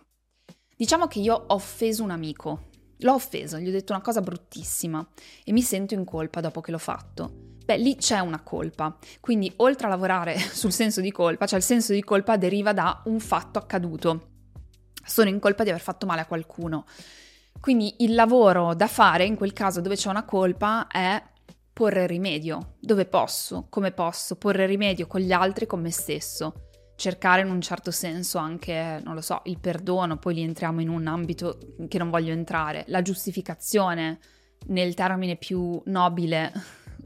Diciamo 0.75 1.07
che 1.07 1.19
io 1.19 1.35
ho 1.35 1.53
offeso 1.53 2.03
un 2.03 2.11
amico, 2.11 2.69
l'ho 2.97 3.13
offeso, 3.13 3.57
gli 3.57 3.67
ho 3.67 3.71
detto 3.71 3.93
una 3.93 4.01
cosa 4.01 4.21
bruttissima 4.21 5.05
e 5.43 5.51
mi 5.51 5.61
sento 5.61 5.93
in 5.93 6.05
colpa 6.05 6.41
dopo 6.41 6.61
che 6.61 6.71
l'ho 6.71 6.77
fatto. 6.77 7.49
Beh, 7.65 7.77
lì 7.77 7.95
c'è 7.95 8.19
una 8.19 8.41
colpa. 8.41 8.97
Quindi, 9.19 9.51
oltre 9.57 9.87
a 9.87 9.89
lavorare 9.89 10.37
sul 10.53 10.71
senso 10.71 11.01
di 11.01 11.11
colpa, 11.11 11.45
cioè 11.45 11.59
il 11.59 11.65
senso 11.65 11.93
di 11.93 12.03
colpa 12.03 12.37
deriva 12.37 12.73
da 12.73 13.01
un 13.05 13.19
fatto 13.19 13.59
accaduto. 13.59 14.29
Sono 15.03 15.29
in 15.29 15.39
colpa 15.39 15.63
di 15.63 15.69
aver 15.69 15.81
fatto 15.81 16.05
male 16.05 16.21
a 16.21 16.25
qualcuno. 16.25 16.85
Quindi 17.59 17.95
il 17.99 18.15
lavoro 18.15 18.73
da 18.73 18.87
fare 18.87 19.25
in 19.25 19.35
quel 19.35 19.53
caso 19.53 19.81
dove 19.81 19.95
c'è 19.95 20.09
una 20.09 20.25
colpa 20.25 20.87
è 20.87 21.21
porre 21.73 22.05
rimedio, 22.07 22.75
dove 22.79 23.05
posso, 23.05 23.67
come 23.69 23.91
posso, 23.91 24.35
porre 24.35 24.65
rimedio 24.65 25.07
con 25.07 25.21
gli 25.21 25.31
altri, 25.31 25.65
con 25.65 25.81
me 25.81 25.91
stesso, 25.91 26.69
cercare 26.95 27.41
in 27.41 27.49
un 27.49 27.61
certo 27.61 27.89
senso 27.89 28.37
anche, 28.37 29.01
non 29.03 29.15
lo 29.15 29.21
so, 29.21 29.41
il 29.45 29.59
perdono, 29.59 30.17
poi 30.17 30.35
lì 30.35 30.41
entriamo 30.43 30.81
in 30.81 30.89
un 30.89 31.07
ambito 31.07 31.57
che 31.87 31.97
non 31.97 32.09
voglio 32.09 32.31
entrare, 32.31 32.83
la 32.87 33.01
giustificazione 33.01 34.19
nel 34.67 34.93
termine 34.93 35.37
più 35.37 35.81
nobile, 35.85 36.51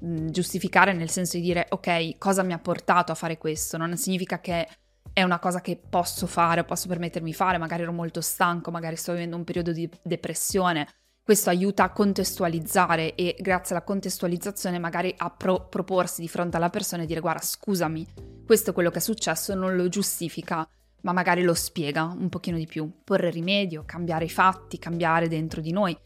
mm, 0.03 0.27
giustificare 0.27 0.91
nel 0.91 1.09
senso 1.09 1.37
di 1.37 1.43
dire 1.43 1.67
ok, 1.69 2.17
cosa 2.17 2.43
mi 2.43 2.53
ha 2.53 2.59
portato 2.59 3.11
a 3.11 3.15
fare 3.15 3.37
questo, 3.37 3.77
non 3.77 3.95
significa 3.95 4.41
che 4.41 4.67
è 5.13 5.23
una 5.23 5.39
cosa 5.39 5.61
che 5.61 5.79
posso 5.89 6.27
fare, 6.27 6.65
posso 6.65 6.89
permettermi 6.89 7.29
di 7.29 7.35
fare, 7.35 7.57
magari 7.57 7.83
ero 7.83 7.93
molto 7.93 8.19
stanco, 8.19 8.71
magari 8.71 8.97
sto 8.97 9.13
vivendo 9.13 9.37
un 9.37 9.45
periodo 9.45 9.71
di 9.71 9.89
depressione, 10.03 10.85
questo 11.25 11.49
aiuta 11.49 11.85
a 11.85 11.89
contestualizzare 11.89 13.15
e 13.15 13.35
grazie 13.39 13.75
alla 13.75 13.83
contestualizzazione 13.83 14.77
magari 14.77 15.11
a 15.17 15.31
pro- 15.31 15.67
proporsi 15.67 16.21
di 16.21 16.27
fronte 16.27 16.57
alla 16.57 16.69
persona 16.69 17.01
e 17.01 17.07
dire 17.07 17.19
guarda 17.19 17.41
scusami, 17.41 18.05
questo 18.45 18.69
è 18.69 18.73
quello 18.73 18.91
che 18.91 18.99
è 18.99 19.01
successo, 19.01 19.55
non 19.55 19.75
lo 19.75 19.89
giustifica, 19.89 20.69
ma 21.01 21.13
magari 21.13 21.41
lo 21.41 21.55
spiega 21.55 22.03
un 22.03 22.29
pochino 22.29 22.57
di 22.57 22.67
più. 22.67 23.01
Porre 23.03 23.31
rimedio, 23.31 23.85
cambiare 23.87 24.25
i 24.25 24.29
fatti, 24.29 24.77
cambiare 24.77 25.27
dentro 25.27 25.61
di 25.61 25.71
noi. 25.71 25.97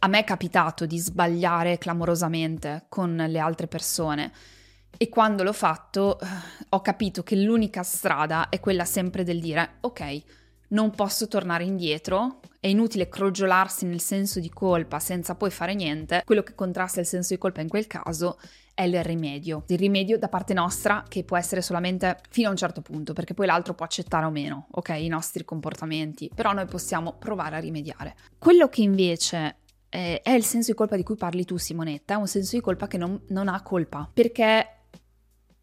A 0.00 0.08
me 0.08 0.18
è 0.18 0.24
capitato 0.24 0.84
di 0.84 0.98
sbagliare 0.98 1.78
clamorosamente 1.78 2.84
con 2.90 3.16
le 3.16 3.38
altre 3.38 3.68
persone 3.68 4.30
e 4.98 5.08
quando 5.08 5.42
l'ho 5.42 5.54
fatto 5.54 6.20
eh, 6.20 6.26
ho 6.68 6.82
capito 6.82 7.22
che 7.22 7.36
l'unica 7.36 7.82
strada 7.82 8.50
è 8.50 8.60
quella 8.60 8.84
sempre 8.84 9.24
del 9.24 9.40
dire 9.40 9.76
ok, 9.80 10.22
non 10.68 10.90
posso 10.90 11.28
tornare 11.28 11.64
indietro, 11.64 12.40
è 12.60 12.66
inutile 12.68 13.08
crogiolarsi 13.08 13.86
nel 13.86 14.00
senso 14.00 14.40
di 14.40 14.48
colpa 14.48 14.98
senza 14.98 15.34
poi 15.34 15.50
fare 15.50 15.74
niente, 15.74 16.22
quello 16.24 16.42
che 16.42 16.54
contrasta 16.54 17.00
il 17.00 17.06
senso 17.06 17.34
di 17.34 17.40
colpa 17.40 17.60
in 17.60 17.68
quel 17.68 17.86
caso 17.86 18.38
è 18.74 18.82
il 18.82 19.02
rimedio. 19.02 19.64
Il 19.68 19.78
rimedio 19.78 20.18
da 20.18 20.28
parte 20.28 20.52
nostra 20.52 21.04
che 21.08 21.24
può 21.24 21.36
essere 21.36 21.62
solamente 21.62 22.20
fino 22.28 22.48
a 22.48 22.50
un 22.50 22.56
certo 22.56 22.82
punto, 22.82 23.14
perché 23.14 23.32
poi 23.32 23.46
l'altro 23.46 23.74
può 23.74 23.86
accettare 23.86 24.26
o 24.26 24.30
meno, 24.30 24.66
ok, 24.70 24.90
i 24.98 25.08
nostri 25.08 25.44
comportamenti, 25.44 26.30
però 26.34 26.52
noi 26.52 26.66
possiamo 26.66 27.14
provare 27.18 27.56
a 27.56 27.60
rimediare. 27.60 28.16
Quello 28.38 28.68
che 28.68 28.82
invece 28.82 29.56
è, 29.88 30.20
è 30.22 30.30
il 30.30 30.44
senso 30.44 30.72
di 30.72 30.76
colpa 30.76 30.96
di 30.96 31.04
cui 31.04 31.16
parli 31.16 31.44
tu 31.44 31.56
Simonetta, 31.56 32.14
è 32.14 32.16
un 32.16 32.26
senso 32.26 32.56
di 32.56 32.62
colpa 32.62 32.86
che 32.86 32.98
non, 32.98 33.18
non 33.28 33.48
ha 33.48 33.62
colpa, 33.62 34.10
perché 34.12 34.66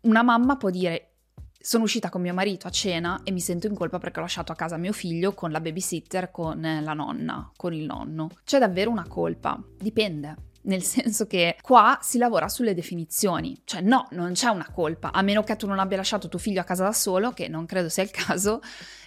una 0.01 0.23
mamma 0.23 0.57
può 0.57 0.69
dire 0.69 1.12
sono 1.65 1.85
uscita 1.85 2.09
con 2.09 2.19
mio 2.19 2.33
marito 2.33 2.67
a 2.67 2.71
cena 2.71 3.21
e 3.23 3.31
mi 3.31 3.39
sento 3.39 3.67
in 3.67 3.73
colpa 3.73 3.97
perché 3.97 4.19
ho 4.19 4.23
lasciato 4.23 4.51
a 4.51 4.55
casa 4.55 4.75
mio 4.75 4.91
figlio 4.91 5.33
con 5.33 5.49
la 5.49 5.61
babysitter, 5.61 6.29
con 6.29 6.59
la 6.59 6.91
nonna, 6.91 7.49
con 7.55 7.73
il 7.73 7.85
nonno. 7.85 8.31
C'è 8.43 8.59
davvero 8.59 8.91
una 8.91 9.07
colpa? 9.07 9.57
Dipende. 9.79 10.35
Nel 10.63 10.83
senso 10.83 11.25
che 11.25 11.55
qua 11.61 11.99
si 12.01 12.17
lavora 12.17 12.49
sulle 12.49 12.73
definizioni, 12.73 13.61
cioè 13.63 13.79
no, 13.79 14.07
non 14.11 14.33
c'è 14.33 14.49
una 14.49 14.69
colpa, 14.73 15.13
a 15.13 15.21
meno 15.21 15.43
che 15.43 15.55
tu 15.55 15.65
non 15.65 15.79
abbia 15.79 15.95
lasciato 15.95 16.27
tuo 16.27 16.37
figlio 16.37 16.59
a 16.59 16.65
casa 16.65 16.83
da 16.83 16.91
solo, 16.91 17.31
che 17.31 17.47
non 17.47 17.65
credo 17.65 17.87
sia 17.87 18.03
il 18.03 18.11
caso, 18.15 18.59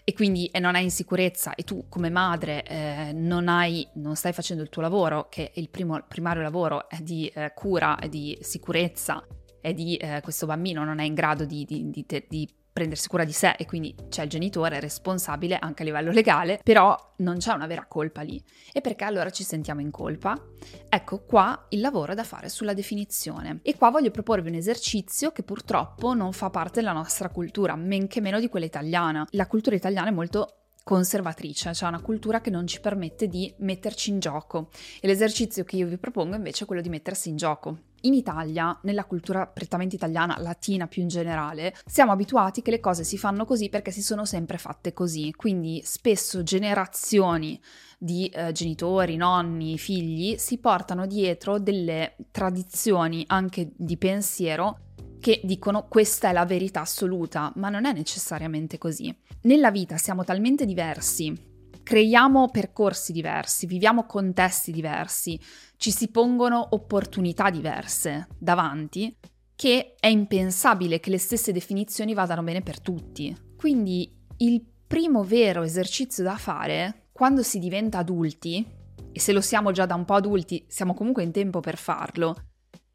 e 0.03 0.15
quindi 0.15 0.47
e 0.47 0.59
non 0.59 0.77
hai 0.77 0.85
in 0.85 0.91
sicurezza 0.91 1.55
e 1.55 1.63
tu 1.63 1.89
come 1.91 2.09
madre 2.09 2.65
eh, 2.65 3.13
non, 3.13 3.49
hai, 3.49 3.87
non 3.95 4.17
stai 4.17 4.33
facendo 4.33 4.63
il 4.63 4.71
tuo 4.71 4.81
lavoro, 4.81 5.29
che 5.29 5.53
il 5.57 5.69
primo, 5.69 6.03
primario 6.09 6.41
lavoro 6.41 6.89
è 6.89 7.01
di 7.01 7.31
eh, 7.35 7.53
cura 7.55 7.99
e 7.99 8.09
di 8.09 8.39
sicurezza 8.41 9.23
e 9.67 9.75
di 9.75 9.97
eh, 9.97 10.21
questo 10.23 10.47
bambino 10.47 10.85
non 10.85 11.01
è 11.01 11.05
in 11.05 11.15
grado 11.15 11.45
di, 11.45 11.65
di, 11.65 11.91
di, 11.91 12.07
di 12.29 12.49
prendersi 12.73 13.09
cura 13.09 13.25
di 13.25 13.33
sé 13.33 13.57
e 13.59 13.67
quindi 13.67 13.97
c'è 14.09 14.23
il 14.23 14.29
genitore 14.29 14.79
responsabile 14.79 15.59
anche 15.59 15.83
a 15.83 15.87
livello 15.87 16.13
legale, 16.13 16.61
però 16.63 16.97
non 17.17 17.39
c'è 17.39 17.53
una 17.53 17.67
vera 17.67 17.87
colpa 17.87 18.21
lì. 18.21 18.41
E 18.73 18.81
perché 18.81 19.03
allora 19.03 19.31
ci 19.31 19.43
sentiamo 19.43 19.81
in 19.81 19.91
colpa? 19.91 20.41
Ecco 20.89 21.25
qua 21.25 21.67
il 21.71 21.81
lavoro 21.81 22.15
da 22.15 22.23
fare 22.23 22.49
sulla 22.49 22.75
definizione. 22.75 23.59
E 23.63 23.77
qua 23.77 23.91
voglio 23.91 24.13
proporvi 24.13 24.51
un 24.51 24.55
esercizio 24.55 25.33
che 25.33 25.43
purtroppo 25.43 26.15
non 26.15 26.33
fa 26.33 26.49
parte 26.49 26.79
della 26.79 26.93
nostra 26.93 27.29
cultura, 27.31 27.75
men 27.75 28.07
che 28.07 28.21
meno 28.21 28.39
di 28.39 28.49
quella 28.49 28.67
italiana. 28.67 29.27
La 29.31 29.49
cultura 29.49 29.75
italiana 29.75 30.11
è 30.11 30.13
molto 30.13 30.67
conservatrice, 30.85 31.75
cioè 31.75 31.89
una 31.89 32.01
cultura 32.01 32.41
che 32.41 32.51
non 32.51 32.69
ci 32.69 32.81
permette 32.81 33.27
di 33.27 33.53
metterci 33.59 34.11
in 34.11 34.21
gioco. 34.21 34.69
E 35.01 35.09
l'esercizio 35.09 35.65
che 35.65 35.75
io 35.75 35.89
vi 35.89 35.99
propongo 35.99 36.37
invece 36.37 36.63
è 36.63 36.67
quello 36.69 36.83
di 36.83 36.89
mettersi 36.89 37.29
in 37.29 37.37
gioco. 37.37 37.79
In 38.07 38.15
Italia, 38.15 38.79
nella 38.83 39.05
cultura 39.05 39.49
prettamente 39.49 39.97
italiana, 39.97 40.39
latina 40.39 40.87
più 40.87 41.03
in 41.03 41.09
generale, 41.09 41.75
siamo 41.85 42.13
abituati 42.13 42.63
che 42.63 42.71
le 42.71 42.79
cose 42.79 43.03
si 43.03 43.19
fanno 43.19 43.45
così 43.45 43.69
perché 43.69 43.91
si 43.91 44.01
sono 44.01 44.25
sempre 44.25 44.59
fatte 44.59 44.93
così, 44.93 45.33
quindi 45.35 45.83
spesso 45.85 46.45
generazioni 46.45 47.61
di 47.99 48.29
eh, 48.29 48.53
genitori, 48.53 49.17
nonni, 49.17 49.77
figli, 49.77 50.37
si 50.37 50.59
portano 50.59 51.05
dietro 51.05 51.59
delle 51.59 52.17
tradizioni 52.31 53.25
anche 53.27 53.73
di 53.75 53.97
pensiero 53.97 54.79
che 55.19 55.41
dicono 55.43 55.89
questa 55.89 56.29
è 56.29 56.33
la 56.33 56.45
verità 56.45 56.83
assoluta, 56.83 57.53
ma 57.57 57.71
non 57.71 57.87
è 57.87 57.93
necessariamente 57.93 58.79
così. 58.79 59.13
Nella 59.43 59.73
vita 59.73 59.97
siamo 59.97 60.23
talmente 60.23 60.65
diversi, 60.65 61.55
creiamo 61.87 62.51
percorsi 62.51 63.13
diversi, 63.13 63.65
viviamo 63.67 64.07
contesti 64.07 64.73
diversi, 64.73 65.41
ci 65.77 65.91
si 65.91 66.09
pongono 66.09 66.69
opportunità 66.71 67.51
diverse 67.51 68.29
davanti, 68.39 69.17
che 69.55 69.95
è 69.99 70.07
impensabile 70.09 71.01
che 71.01 71.11
le 71.11 71.19
stesse 71.19 71.53
definizioni 71.53 72.15
vadano 72.15 72.43
bene 72.43 72.63
per 72.63 72.81
tutti. 72.81 73.35
Quindi 73.57 74.15
il 74.39 74.65
primo 74.87 75.25
vero 75.25 75.63
esercizio 75.63 76.23
da 76.23 76.37
fare 76.37 77.09
quando 77.13 77.43
si 77.43 77.59
diventa 77.59 77.99
adulti, 77.99 78.65
e 79.11 79.19
se 79.19 79.33
lo 79.33 79.41
siamo 79.41 79.73
già 79.73 79.87
da 79.87 79.95
un 79.95 80.05
po' 80.05 80.15
adulti, 80.15 80.67
siamo 80.69 80.93
comunque 80.93 81.23
in 81.23 81.33
tempo 81.33 81.61
per 81.61 81.79
farlo, 81.79 82.37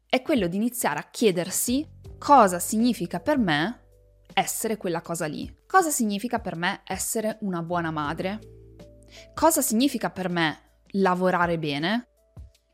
è 0.06 0.22
quello 0.22 0.46
di 0.46 0.56
iniziare 0.56 1.00
a 1.00 1.08
chiedersi 1.10 1.84
cosa 2.18 2.60
significa 2.60 3.18
per 3.18 3.38
me 3.38 3.80
essere 4.32 4.76
quella 4.76 5.00
cosa 5.00 5.26
lì. 5.26 5.52
Cosa 5.66 5.90
significa 5.90 6.38
per 6.38 6.54
me 6.54 6.82
essere 6.84 7.38
una 7.40 7.62
buona 7.62 7.90
madre? 7.90 8.38
Cosa 9.34 9.60
significa 9.60 10.10
per 10.10 10.28
me 10.28 10.80
lavorare 10.92 11.58
bene? 11.58 12.11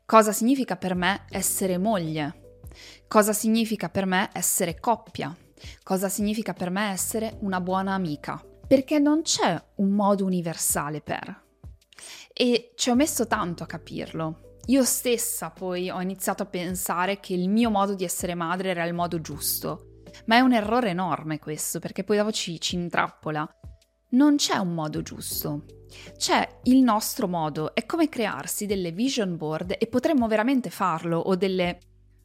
Cosa 0.09 0.31
significa 0.31 0.75
per 0.75 0.95
me 0.95 1.25
essere 1.29 1.77
moglie? 1.77 2.61
Cosa 3.07 3.31
significa 3.31 3.89
per 3.89 4.07
me 4.07 4.31
essere 4.33 4.79
coppia? 4.79 5.37
Cosa 5.83 6.09
significa 6.09 6.53
per 6.53 6.71
me 6.71 6.89
essere 6.89 7.37
una 7.41 7.61
buona 7.61 7.93
amica? 7.93 8.43
Perché 8.67 8.97
non 8.97 9.21
c'è 9.21 9.63
un 9.75 9.91
modo 9.91 10.25
universale 10.25 11.01
per. 11.01 11.43
E 12.33 12.71
ci 12.75 12.89
ho 12.89 12.95
messo 12.95 13.27
tanto 13.27 13.61
a 13.61 13.67
capirlo. 13.67 14.57
Io 14.65 14.83
stessa 14.83 15.51
poi 15.51 15.91
ho 15.91 16.01
iniziato 16.01 16.41
a 16.41 16.47
pensare 16.47 17.19
che 17.19 17.35
il 17.35 17.47
mio 17.47 17.69
modo 17.69 17.93
di 17.93 18.03
essere 18.03 18.33
madre 18.33 18.69
era 18.69 18.85
il 18.85 18.95
modo 18.95 19.21
giusto, 19.21 20.01
ma 20.25 20.37
è 20.37 20.39
un 20.39 20.53
errore 20.53 20.89
enorme 20.89 21.37
questo, 21.37 21.77
perché 21.77 22.03
poi 22.03 22.17
dopo 22.17 22.31
ci, 22.31 22.59
ci 22.59 22.73
intrappola. 22.73 23.47
Non 24.13 24.37
c'è 24.37 24.57
un 24.57 24.73
modo 24.73 25.03
giusto, 25.03 25.65
c'è 26.17 26.47
il 26.63 26.81
nostro 26.81 27.27
modo, 27.27 27.73
è 27.73 27.85
come 27.85 28.09
crearsi 28.09 28.65
delle 28.65 28.91
vision 28.91 29.37
board 29.37 29.75
e 29.77 29.87
potremmo 29.87 30.27
veramente 30.27 30.69
farlo, 30.69 31.17
o 31.17 31.35
delle 31.35 31.79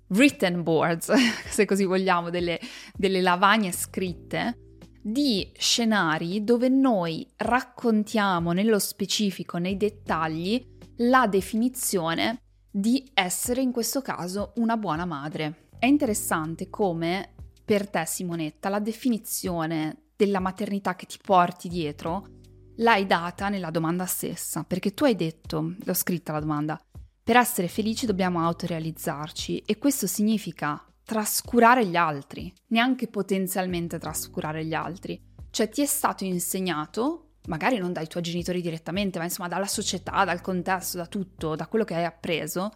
written 0.09 0.63
boards, 0.63 1.13
se 1.49 1.65
così 1.65 1.85
vogliamo, 1.85 2.31
delle, 2.31 2.59
delle 2.95 3.21
lavagne 3.21 3.73
scritte, 3.73 4.59
di 5.01 5.51
scenari 5.55 6.45
dove 6.45 6.69
noi 6.69 7.29
raccontiamo 7.37 8.53
nello 8.53 8.79
specifico, 8.79 9.59
nei 9.59 9.77
dettagli, 9.77 10.73
la 10.99 11.27
definizione 11.27 12.39
di 12.71 13.11
essere 13.13 13.61
in 13.61 13.71
questo 13.71 14.01
caso 14.01 14.53
una 14.57 14.77
buona 14.77 15.05
madre. 15.05 15.69
È 15.79 15.87
interessante 15.87 16.71
come 16.71 17.35
per 17.65 17.89
te 17.89 18.05
Simonetta 18.07 18.69
la 18.69 18.81
definizione 18.81 20.05
della 20.17 20.41
maternità 20.41 20.95
che 20.95 21.07
ti 21.07 21.19
porti 21.23 21.69
dietro 21.69 22.34
l'hai 22.77 23.07
data 23.07 23.49
nella 23.49 23.71
domanda 23.71 24.07
stessa, 24.07 24.65
perché 24.65 24.95
tu 24.95 25.05
hai 25.05 25.17
detto, 25.17 25.75
l'ho 25.79 25.95
scritta 25.95 26.33
la 26.33 26.41
domanda, 26.41 26.81
per 27.23 27.37
essere 27.37 27.69
felici 27.69 28.07
dobbiamo 28.07 28.41
autorealizzarci 28.45 29.63
e 29.67 29.79
questo 29.79 30.07
significa 30.07 30.85
trascurare 31.05 31.87
gli 31.87 31.97
altri, 31.97 32.53
neanche 32.69 33.09
potenzialmente 33.09 33.99
trascurare 33.99 34.65
gli 34.65 34.75
altri. 34.75 35.21
Cioè 35.51 35.69
ti 35.69 35.83
è 35.83 35.87
stato 35.87 36.25
insegnato 36.25 37.25
magari 37.47 37.79
non 37.79 37.93
dai 37.93 38.07
tuoi 38.07 38.23
genitori 38.23 38.61
direttamente, 38.61 39.19
ma 39.19 39.25
insomma 39.25 39.49
dalla 39.49 39.67
società, 39.67 40.25
dal 40.25 40.41
contesto, 40.41 40.97
da 40.97 41.07
tutto, 41.07 41.55
da 41.55 41.67
quello 41.67 41.85
che 41.85 41.95
hai 41.95 42.05
appreso, 42.05 42.71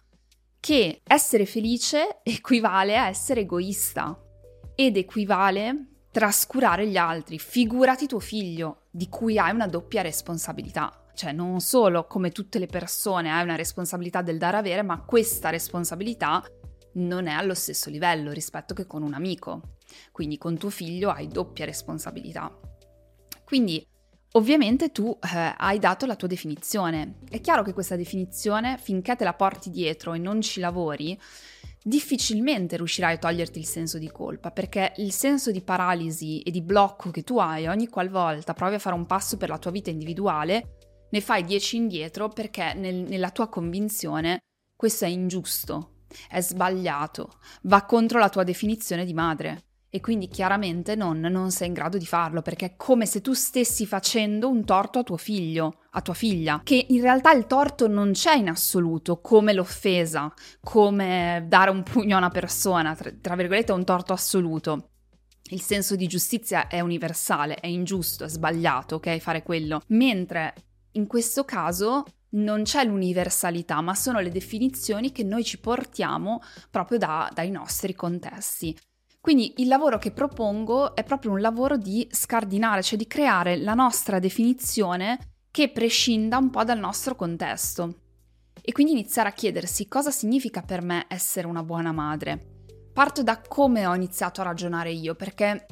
che 0.59 1.01
essere 1.03 1.45
felice 1.45 2.19
equivale 2.23 2.97
a 2.97 3.07
essere 3.07 3.41
egoista 3.41 4.17
ed 4.75 4.97
equivale 4.97 5.88
trascurare 6.11 6.87
gli 6.87 6.97
altri. 6.97 7.39
Figurati 7.39 8.07
tuo 8.07 8.19
figlio, 8.19 8.83
di 8.89 9.09
cui 9.09 9.37
hai 9.37 9.53
una 9.53 9.67
doppia 9.67 10.01
responsabilità. 10.01 11.05
Cioè, 11.13 11.31
non 11.31 11.59
solo 11.59 12.05
come 12.05 12.31
tutte 12.31 12.59
le 12.59 12.67
persone 12.67 13.31
hai 13.31 13.43
una 13.43 13.55
responsabilità 13.55 14.21
del 14.21 14.37
dare 14.37 14.57
avere, 14.57 14.81
ma 14.81 15.01
questa 15.01 15.49
responsabilità 15.49 16.43
non 16.93 17.27
è 17.27 17.31
allo 17.31 17.53
stesso 17.53 17.89
livello 17.89 18.31
rispetto 18.31 18.73
che 18.73 18.87
con 18.87 19.03
un 19.03 19.13
amico. 19.13 19.77
Quindi 20.11 20.37
con 20.37 20.57
tuo 20.57 20.69
figlio 20.69 21.09
hai 21.09 21.27
doppia 21.27 21.65
responsabilità. 21.65 22.57
Quindi 23.43 23.85
Ovviamente 24.33 24.91
tu 24.91 25.17
eh, 25.23 25.55
hai 25.57 25.79
dato 25.79 26.05
la 26.05 26.15
tua 26.15 26.27
definizione. 26.27 27.15
È 27.27 27.41
chiaro 27.41 27.63
che 27.63 27.73
questa 27.73 27.95
definizione, 27.95 28.77
finché 28.77 29.15
te 29.15 29.23
la 29.23 29.33
porti 29.33 29.71
dietro 29.71 30.13
e 30.13 30.19
non 30.19 30.41
ci 30.41 30.59
lavori, 30.59 31.19
difficilmente 31.83 32.77
riuscirai 32.77 33.15
a 33.15 33.17
toglierti 33.17 33.59
il 33.59 33.65
senso 33.65 33.97
di 33.97 34.09
colpa, 34.09 34.51
perché 34.51 34.93
il 34.97 35.11
senso 35.11 35.51
di 35.51 35.61
paralisi 35.61 36.41
e 36.41 36.51
di 36.51 36.61
blocco 36.61 37.11
che 37.11 37.23
tu 37.23 37.37
hai 37.39 37.67
ogni 37.67 37.87
qualvolta 37.87 38.53
provi 38.53 38.75
a 38.75 38.79
fare 38.79 38.95
un 38.95 39.05
passo 39.05 39.37
per 39.37 39.49
la 39.49 39.57
tua 39.57 39.71
vita 39.71 39.89
individuale, 39.89 40.77
ne 41.09 41.21
fai 41.21 41.43
dieci 41.43 41.77
indietro 41.77 42.29
perché 42.29 42.73
nel, 42.73 42.95
nella 42.95 43.31
tua 43.31 43.47
convinzione 43.47 44.39
questo 44.75 45.05
è 45.05 45.07
ingiusto, 45.07 46.03
è 46.29 46.41
sbagliato, 46.41 47.39
va 47.63 47.85
contro 47.85 48.19
la 48.19 48.29
tua 48.29 48.43
definizione 48.43 49.05
di 49.05 49.13
madre 49.13 49.68
e 49.91 50.01
quindi 50.01 50.27
chiaramente 50.27 50.95
non, 50.95 51.19
non, 51.19 51.51
sei 51.51 51.67
in 51.67 51.73
grado 51.73 51.97
di 51.97 52.05
farlo 52.05 52.41
perché 52.41 52.65
è 52.65 52.75
come 52.75 53.05
se 53.05 53.21
tu 53.21 53.33
stessi 53.33 53.87
facendo 53.87 54.47
un 54.47 54.63
torto 54.63 54.99
a 54.99 55.03
tuo 55.03 55.17
figlio, 55.17 55.79
a 55.91 56.01
tua 56.01 56.13
figlia, 56.13 56.61
che 56.63 56.85
in 56.89 57.01
realtà 57.01 57.31
il 57.33 57.47
torto 57.47 57.87
non 57.87 58.11
c'è 58.11 58.35
in 58.35 58.49
assoluto 58.49 59.19
come 59.19 59.53
l'offesa, 59.53 60.31
come 60.61 61.45
dare 61.47 61.71
un 61.71 61.81
pugno 61.83 62.15
a 62.15 62.19
una 62.19 62.29
persona, 62.29 62.95
tra, 62.95 63.11
tra 63.19 63.35
virgolette 63.35 63.71
è 63.71 63.75
un 63.75 63.85
torto 63.85 64.13
assoluto. 64.13 64.89
Il 65.51 65.61
senso 65.61 65.95
di 65.95 66.05
giustizia 66.05 66.67
è 66.67 66.79
universale, 66.79 67.55
è 67.55 67.65
ingiusto, 67.65 68.23
è 68.23 68.29
sbagliato, 68.29 68.95
ok, 68.95 69.17
fare 69.17 69.41
quello. 69.41 69.81
Mentre 69.87 70.53
in 70.91 71.07
questo 71.07 71.43
caso 71.43 72.03
non 72.31 72.61
c'è 72.61 72.83
l'universalità, 72.83 73.81
ma 73.81 73.95
sono 73.95 74.19
le 74.19 74.29
definizioni 74.29 75.11
che 75.11 75.23
noi 75.23 75.43
ci 75.43 75.59
portiamo 75.59 76.41
proprio 76.69 76.99
da, 76.99 77.31
dai 77.33 77.49
nostri 77.49 77.95
contesti. 77.95 78.77
Quindi 79.21 79.55
il 79.57 79.67
lavoro 79.67 79.97
che 79.97 80.11
propongo 80.11 80.95
è 80.95 81.03
proprio 81.03 81.31
un 81.31 81.41
lavoro 81.41 81.75
di 81.75 82.07
scardinare, 82.09 82.81
cioè 82.81 82.97
di 82.97 83.05
creare 83.05 83.57
la 83.57 83.73
nostra 83.73 84.17
definizione 84.17 85.19
che 85.51 85.71
prescinda 85.71 86.37
un 86.37 86.49
po' 86.49 86.63
dal 86.63 86.79
nostro 86.79 87.15
contesto. 87.15 87.95
E 88.61 88.71
quindi 88.71 88.93
iniziare 88.93 89.29
a 89.29 89.33
chiedersi 89.33 89.87
cosa 89.87 90.09
significa 90.09 90.61
per 90.61 90.81
me 90.81 91.05
essere 91.09 91.47
una 91.47 91.63
buona 91.63 91.91
madre. 91.91 92.65
Parto 92.93 93.21
da 93.21 93.41
come 93.41 93.85
ho 93.85 93.93
iniziato 93.93 94.39
a 94.39 94.45
ragionare 94.45 94.91
io, 94.91 95.15
perché 95.15 95.65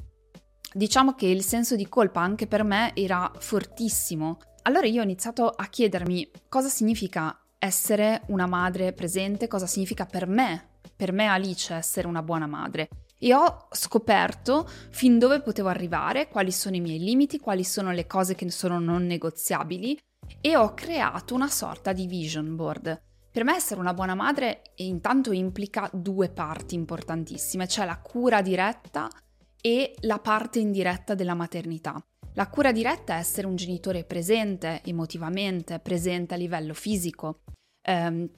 diciamo 0.74 1.14
che 1.14 1.28
il 1.28 1.44
senso 1.44 1.78
di 1.78 1.88
colpa 1.88 2.20
anche 2.20 2.48
per 2.48 2.64
me 2.64 2.94
era 2.96 3.32
fortissimo. 3.40 4.40
Allora 4.64 4.88
io 4.88 5.00
ho 5.00 5.06
iniziato 5.06 5.48
a 5.48 5.66
chiedermi 5.68 6.32
cosa 6.50 6.68
significa 6.68 7.40
essere 7.58 8.24
una 8.28 8.46
madre 8.46 8.92
presente, 8.92 9.48
cosa 9.48 9.68
significa 9.68 10.06
per 10.06 10.28
me, 10.28 10.80
per 10.96 11.14
me 11.14 11.28
Alice 11.28 11.74
essere 11.74 12.08
una 12.08 12.22
buona 12.22 12.46
madre 12.46 12.90
e 13.20 13.34
ho 13.34 13.68
scoperto 13.72 14.70
fin 14.90 15.18
dove 15.18 15.42
potevo 15.42 15.70
arrivare, 15.70 16.28
quali 16.28 16.52
sono 16.52 16.76
i 16.76 16.82
miei 16.82 17.00
limiti, 17.00 17.40
quali 17.40 17.64
sono 17.64 17.92
le 17.92 18.06
cose 18.06 18.36
che 18.36 18.50
sono 18.52 18.80
non 18.80 19.06
negoziabili 19.06 19.98
e 20.42 20.56
ho 20.56 20.74
creato 20.74 21.34
una 21.34 21.48
sorta 21.48 21.94
di 21.94 22.08
vision 22.08 22.56
board. 22.56 23.02
Per 23.32 23.44
me 23.44 23.56
essere 23.56 23.80
una 23.80 23.94
buona 23.94 24.16
madre 24.16 24.74
intanto 24.78 25.32
implica 25.32 25.90
due 25.94 26.30
parti 26.30 26.76
importantissime, 26.76 27.68
cioè 27.68 27.86
la 27.86 28.00
cura 28.00 28.42
diretta 28.42 29.10
e 29.62 29.96
la 30.02 30.20
parte 30.20 30.60
indiretta 30.60 31.14
della 31.14 31.36
maternità. 31.36 32.02
La 32.34 32.50
cura 32.50 32.72
diretta 32.72 33.16
è 33.16 33.20
essere 33.20 33.48
un 33.48 33.56
genitore 33.56 34.04
presente 34.04 34.82
emotivamente, 34.84 35.80
presente 35.80 36.36
a 36.36 36.38
livello 36.38 36.74
fisico, 36.74 37.42
ehm, 37.82 38.30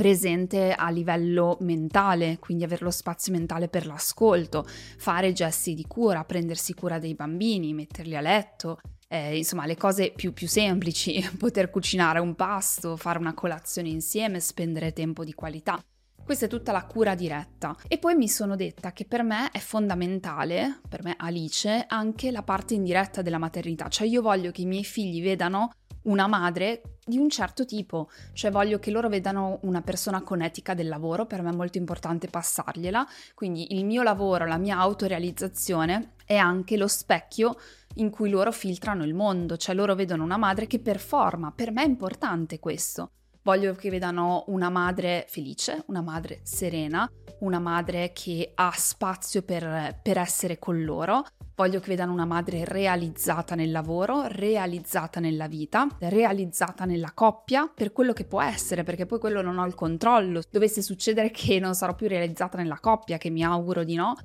presente 0.00 0.72
a 0.72 0.88
livello 0.88 1.58
mentale, 1.60 2.38
quindi 2.38 2.64
avere 2.64 2.84
lo 2.84 2.90
spazio 2.90 3.34
mentale 3.34 3.68
per 3.68 3.84
l'ascolto, 3.84 4.66
fare 4.66 5.34
gesti 5.34 5.74
di 5.74 5.84
cura, 5.86 6.24
prendersi 6.24 6.72
cura 6.72 6.98
dei 6.98 7.14
bambini, 7.14 7.74
metterli 7.74 8.16
a 8.16 8.22
letto, 8.22 8.80
eh, 9.08 9.36
insomma 9.36 9.66
le 9.66 9.76
cose 9.76 10.10
più, 10.16 10.32
più 10.32 10.48
semplici, 10.48 11.20
poter 11.36 11.68
cucinare 11.68 12.18
un 12.18 12.34
pasto, 12.34 12.96
fare 12.96 13.18
una 13.18 13.34
colazione 13.34 13.90
insieme, 13.90 14.40
spendere 14.40 14.94
tempo 14.94 15.22
di 15.22 15.34
qualità. 15.34 15.78
Questa 16.24 16.46
è 16.46 16.48
tutta 16.48 16.72
la 16.72 16.86
cura 16.86 17.14
diretta. 17.14 17.76
E 17.86 17.98
poi 17.98 18.14
mi 18.14 18.28
sono 18.28 18.56
detta 18.56 18.92
che 18.92 19.04
per 19.04 19.22
me 19.22 19.50
è 19.50 19.58
fondamentale, 19.58 20.80
per 20.88 21.04
me 21.04 21.14
Alice, 21.18 21.84
anche 21.86 22.30
la 22.30 22.42
parte 22.42 22.72
indiretta 22.72 23.20
della 23.20 23.36
maternità. 23.36 23.88
Cioè 23.88 24.06
io 24.06 24.22
voglio 24.22 24.50
che 24.50 24.62
i 24.62 24.66
miei 24.66 24.84
figli 24.84 25.22
vedano 25.22 25.72
una 26.02 26.26
madre 26.26 26.82
di 27.04 27.18
un 27.18 27.28
certo 27.28 27.64
tipo, 27.64 28.08
cioè 28.32 28.50
voglio 28.50 28.78
che 28.78 28.90
loro 28.90 29.08
vedano 29.08 29.58
una 29.62 29.82
persona 29.82 30.22
con 30.22 30.42
etica 30.42 30.74
del 30.74 30.88
lavoro, 30.88 31.26
per 31.26 31.42
me 31.42 31.50
è 31.50 31.54
molto 31.54 31.78
importante 31.78 32.28
passargliela, 32.28 33.06
quindi 33.34 33.74
il 33.74 33.84
mio 33.84 34.02
lavoro, 34.02 34.46
la 34.46 34.58
mia 34.58 34.78
autorealizzazione 34.78 36.12
è 36.24 36.36
anche 36.36 36.76
lo 36.76 36.86
specchio 36.86 37.56
in 37.94 38.10
cui 38.10 38.30
loro 38.30 38.52
filtrano 38.52 39.04
il 39.04 39.14
mondo, 39.14 39.56
cioè 39.56 39.74
loro 39.74 39.94
vedono 39.94 40.22
una 40.22 40.36
madre 40.36 40.66
che 40.66 40.78
performa. 40.78 41.52
Per 41.52 41.72
me 41.72 41.82
è 41.82 41.86
importante 41.86 42.60
questo. 42.60 43.10
Voglio 43.42 43.74
che 43.74 43.90
vedano 43.90 44.44
una 44.48 44.68
madre 44.68 45.24
felice, 45.28 45.82
una 45.86 46.02
madre 46.02 46.40
serena, 46.42 47.10
una 47.40 47.58
madre 47.58 48.12
che 48.12 48.52
ha 48.54 48.70
spazio 48.76 49.42
per, 49.42 49.98
per, 50.02 50.18
essere 50.18 50.58
con 50.58 50.84
loro. 50.84 51.24
Voglio 51.60 51.78
che 51.80 51.88
vedano 51.88 52.14
una 52.14 52.24
madre 52.24 52.64
realizzata 52.64 53.54
nel 53.54 53.70
lavoro, 53.70 54.22
realizzata 54.24 55.20
nella 55.20 55.46
vita, 55.46 55.86
realizzata 55.98 56.86
nella 56.86 57.12
coppia, 57.12 57.70
per 57.72 57.92
quello 57.92 58.14
che 58.14 58.24
può 58.24 58.40
essere, 58.40 58.82
perché 58.82 59.04
poi 59.04 59.18
quello 59.18 59.42
non 59.42 59.58
ho 59.58 59.66
il 59.66 59.74
controllo. 59.74 60.40
Dovesse 60.50 60.80
succedere 60.80 61.30
che 61.30 61.58
non 61.58 61.74
sarò 61.74 61.94
più 61.94 62.08
realizzata 62.08 62.56
nella 62.56 62.78
coppia, 62.80 63.18
che 63.18 63.28
mi 63.28 63.44
auguro 63.44 63.84
di 63.84 63.94
no, 63.94 64.16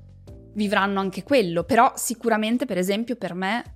vivranno 0.54 1.01
anche 1.01 1.24
quello. 1.24 1.65
Però 1.65 1.92
sicuramente, 1.98 2.65
per 2.65 2.77
esempio, 2.77 3.18
per 3.18 3.34
me 3.34 3.75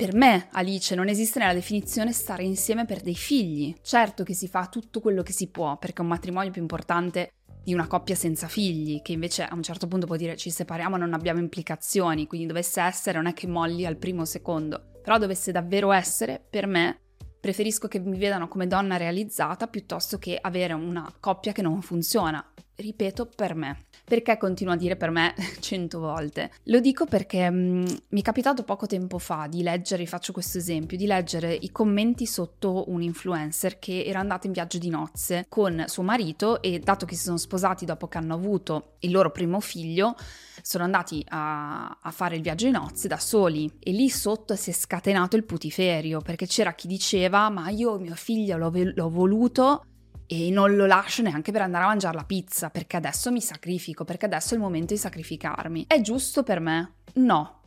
per 0.00 0.14
me, 0.14 0.48
Alice, 0.52 0.94
non 0.94 1.08
esiste 1.08 1.38
nella 1.38 1.52
definizione 1.52 2.12
stare 2.12 2.42
insieme 2.42 2.86
per 2.86 3.02
dei 3.02 3.14
figli. 3.14 3.76
Certo 3.82 4.24
che 4.24 4.32
si 4.32 4.48
fa 4.48 4.66
tutto 4.66 4.98
quello 4.98 5.22
che 5.22 5.32
si 5.32 5.50
può, 5.50 5.76
perché 5.76 6.00
un 6.00 6.06
matrimonio 6.06 6.48
è 6.48 6.52
più 6.52 6.62
importante 6.62 7.34
di 7.62 7.74
una 7.74 7.86
coppia 7.86 8.14
senza 8.14 8.48
figli, 8.48 9.02
che 9.02 9.12
invece 9.12 9.44
a 9.44 9.54
un 9.54 9.62
certo 9.62 9.86
punto 9.86 10.06
può 10.06 10.16
dire 10.16 10.36
ci 10.36 10.50
separiamo 10.50 10.96
non 10.96 11.14
abbiamo 11.14 11.40
implicazioni, 11.40 12.26
quindi 12.26 12.46
dovesse 12.46 12.80
essere 12.80 13.18
non 13.18 13.26
è 13.26 13.32
che 13.32 13.46
molli 13.46 13.86
al 13.86 13.96
primo 13.96 14.24
secondo, 14.24 14.82
però 15.02 15.18
dovesse 15.18 15.52
davvero 15.52 15.92
essere, 15.92 16.42
per 16.48 16.66
me, 16.66 17.00
preferisco 17.40 17.88
che 17.88 17.98
mi 17.98 18.18
vedano 18.18 18.48
come 18.48 18.66
donna 18.66 18.96
realizzata 18.96 19.66
piuttosto 19.66 20.18
che 20.18 20.38
avere 20.40 20.74
una 20.74 21.10
coppia 21.18 21.52
che 21.52 21.62
non 21.62 21.80
funziona. 21.80 22.49
Ripeto, 22.80 23.26
per 23.36 23.54
me. 23.54 23.84
Perché 24.04 24.38
continuo 24.38 24.72
a 24.72 24.76
dire 24.76 24.96
per 24.96 25.10
me 25.10 25.34
cento 25.60 26.00
volte? 26.00 26.50
Lo 26.64 26.80
dico 26.80 27.04
perché 27.04 27.48
mh, 27.48 27.54
mm, 27.54 27.84
mi 28.08 28.20
è 28.20 28.24
capitato 28.24 28.64
poco 28.64 28.86
tempo 28.86 29.18
fa 29.18 29.46
di 29.48 29.62
leggere, 29.62 30.06
faccio 30.06 30.32
questo 30.32 30.58
esempio, 30.58 30.96
di 30.96 31.06
leggere 31.06 31.52
i 31.52 31.70
commenti 31.70 32.26
sotto 32.26 32.90
un 32.90 33.02
influencer 33.02 33.78
che 33.78 34.04
era 34.04 34.18
andato 34.18 34.46
in 34.46 34.52
viaggio 34.52 34.78
di 34.78 34.88
nozze 34.88 35.44
con 35.48 35.84
suo 35.86 36.02
marito 36.02 36.62
e 36.62 36.78
dato 36.78 37.04
che 37.04 37.14
si 37.14 37.24
sono 37.24 37.36
sposati 37.36 37.84
dopo 37.84 38.08
che 38.08 38.18
hanno 38.18 38.34
avuto 38.34 38.94
il 39.00 39.10
loro 39.10 39.30
primo 39.30 39.60
figlio, 39.60 40.16
sono 40.62 40.84
andati 40.84 41.24
a, 41.28 41.98
a, 42.00 42.10
fare 42.10 42.36
il 42.36 42.42
viaggio 42.42 42.66
di 42.66 42.72
nozze 42.72 43.08
da 43.08 43.18
soli 43.18 43.70
e 43.78 43.92
lì 43.92 44.08
sotto 44.08 44.56
si 44.56 44.70
è 44.70 44.72
scatenato 44.72 45.36
il 45.36 45.44
putiferio 45.44 46.20
perché 46.20 46.46
c'era 46.46 46.74
chi 46.74 46.86
diceva 46.86 47.48
ma 47.48 47.70
io 47.70 47.98
mio 47.98 48.14
figlio 48.14 48.56
l'ho, 48.56 48.70
l'ho 48.72 49.10
voluto 49.10 49.84
e 50.32 50.48
non 50.50 50.76
lo 50.76 50.86
lascio 50.86 51.22
neanche 51.22 51.50
per 51.50 51.62
andare 51.62 51.82
a 51.82 51.88
mangiare 51.88 52.14
la 52.14 52.22
pizza, 52.22 52.70
perché 52.70 52.96
adesso 52.96 53.32
mi 53.32 53.40
sacrifico, 53.40 54.04
perché 54.04 54.26
adesso 54.26 54.54
è 54.54 54.58
il 54.58 54.62
momento 54.62 54.94
di 54.94 55.00
sacrificarmi. 55.00 55.86
È 55.88 56.00
giusto 56.00 56.44
per 56.44 56.60
me? 56.60 56.92
No. 57.14 57.62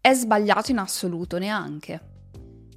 È 0.00 0.12
sbagliato 0.12 0.70
in 0.70 0.78
assoluto 0.78 1.38
neanche. 1.38 2.00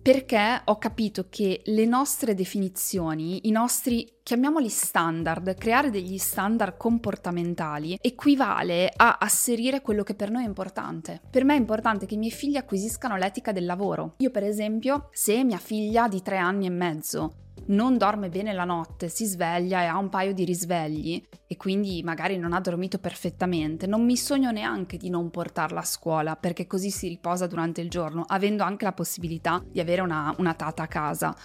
Perché 0.01 0.59
ho 0.63 0.77
capito 0.79 1.27
che 1.29 1.61
le 1.65 1.85
nostre 1.85 2.33
definizioni, 2.33 3.47
i 3.47 3.51
nostri, 3.51 4.21
chiamiamoli 4.23 4.69
standard, 4.69 5.55
creare 5.55 5.91
degli 5.91 6.17
standard 6.17 6.75
comportamentali, 6.75 7.99
equivale 8.01 8.91
a 8.95 9.17
asserire 9.19 9.81
quello 9.81 10.01
che 10.01 10.15
per 10.15 10.31
noi 10.31 10.45
è 10.45 10.47
importante. 10.47 11.21
Per 11.29 11.43
me 11.43 11.53
è 11.53 11.59
importante 11.59 12.07
che 12.07 12.15
i 12.15 12.19
miei 12.19 12.31
figli 12.31 12.57
acquisiscano 12.57 13.17
l'etica 13.17 13.51
del 13.51 13.65
lavoro. 13.65 14.15
Io, 14.17 14.31
per 14.31 14.43
esempio, 14.43 15.09
se 15.11 15.43
mia 15.43 15.59
figlia 15.59 16.07
di 16.07 16.23
tre 16.23 16.37
anni 16.37 16.65
e 16.65 16.71
mezzo 16.71 17.35
non 17.67 17.97
dorme 17.97 18.29
bene 18.29 18.53
la 18.53 18.63
notte, 18.63 19.07
si 19.07 19.25
sveglia 19.25 19.81
e 19.81 19.85
ha 19.85 19.97
un 19.97 20.09
paio 20.09 20.33
di 20.33 20.43
risvegli 20.43 21.23
e 21.47 21.57
quindi 21.57 22.01
magari 22.03 22.37
non 22.37 22.53
ha 22.53 22.59
dormito 22.59 22.99
perfettamente, 22.99 23.87
non 23.87 24.03
mi 24.05 24.17
sogno 24.17 24.51
neanche 24.51 24.97
di 24.97 25.09
non 25.09 25.29
portarla 25.29 25.79
a 25.79 25.85
scuola 25.85 26.35
perché 26.35 26.67
così 26.67 26.89
si 26.89 27.07
riposa 27.07 27.47
durante 27.47 27.81
il 27.81 27.89
giorno, 27.89 28.23
avendo 28.27 28.63
anche 28.63 28.85
la 28.85 28.93
possibilità 28.93 29.63
di 29.65 29.79
avere 29.79 30.01
una, 30.01 30.33
una 30.37 30.53
tata 30.53 30.83
a 30.83 30.87
casa. 30.87 31.35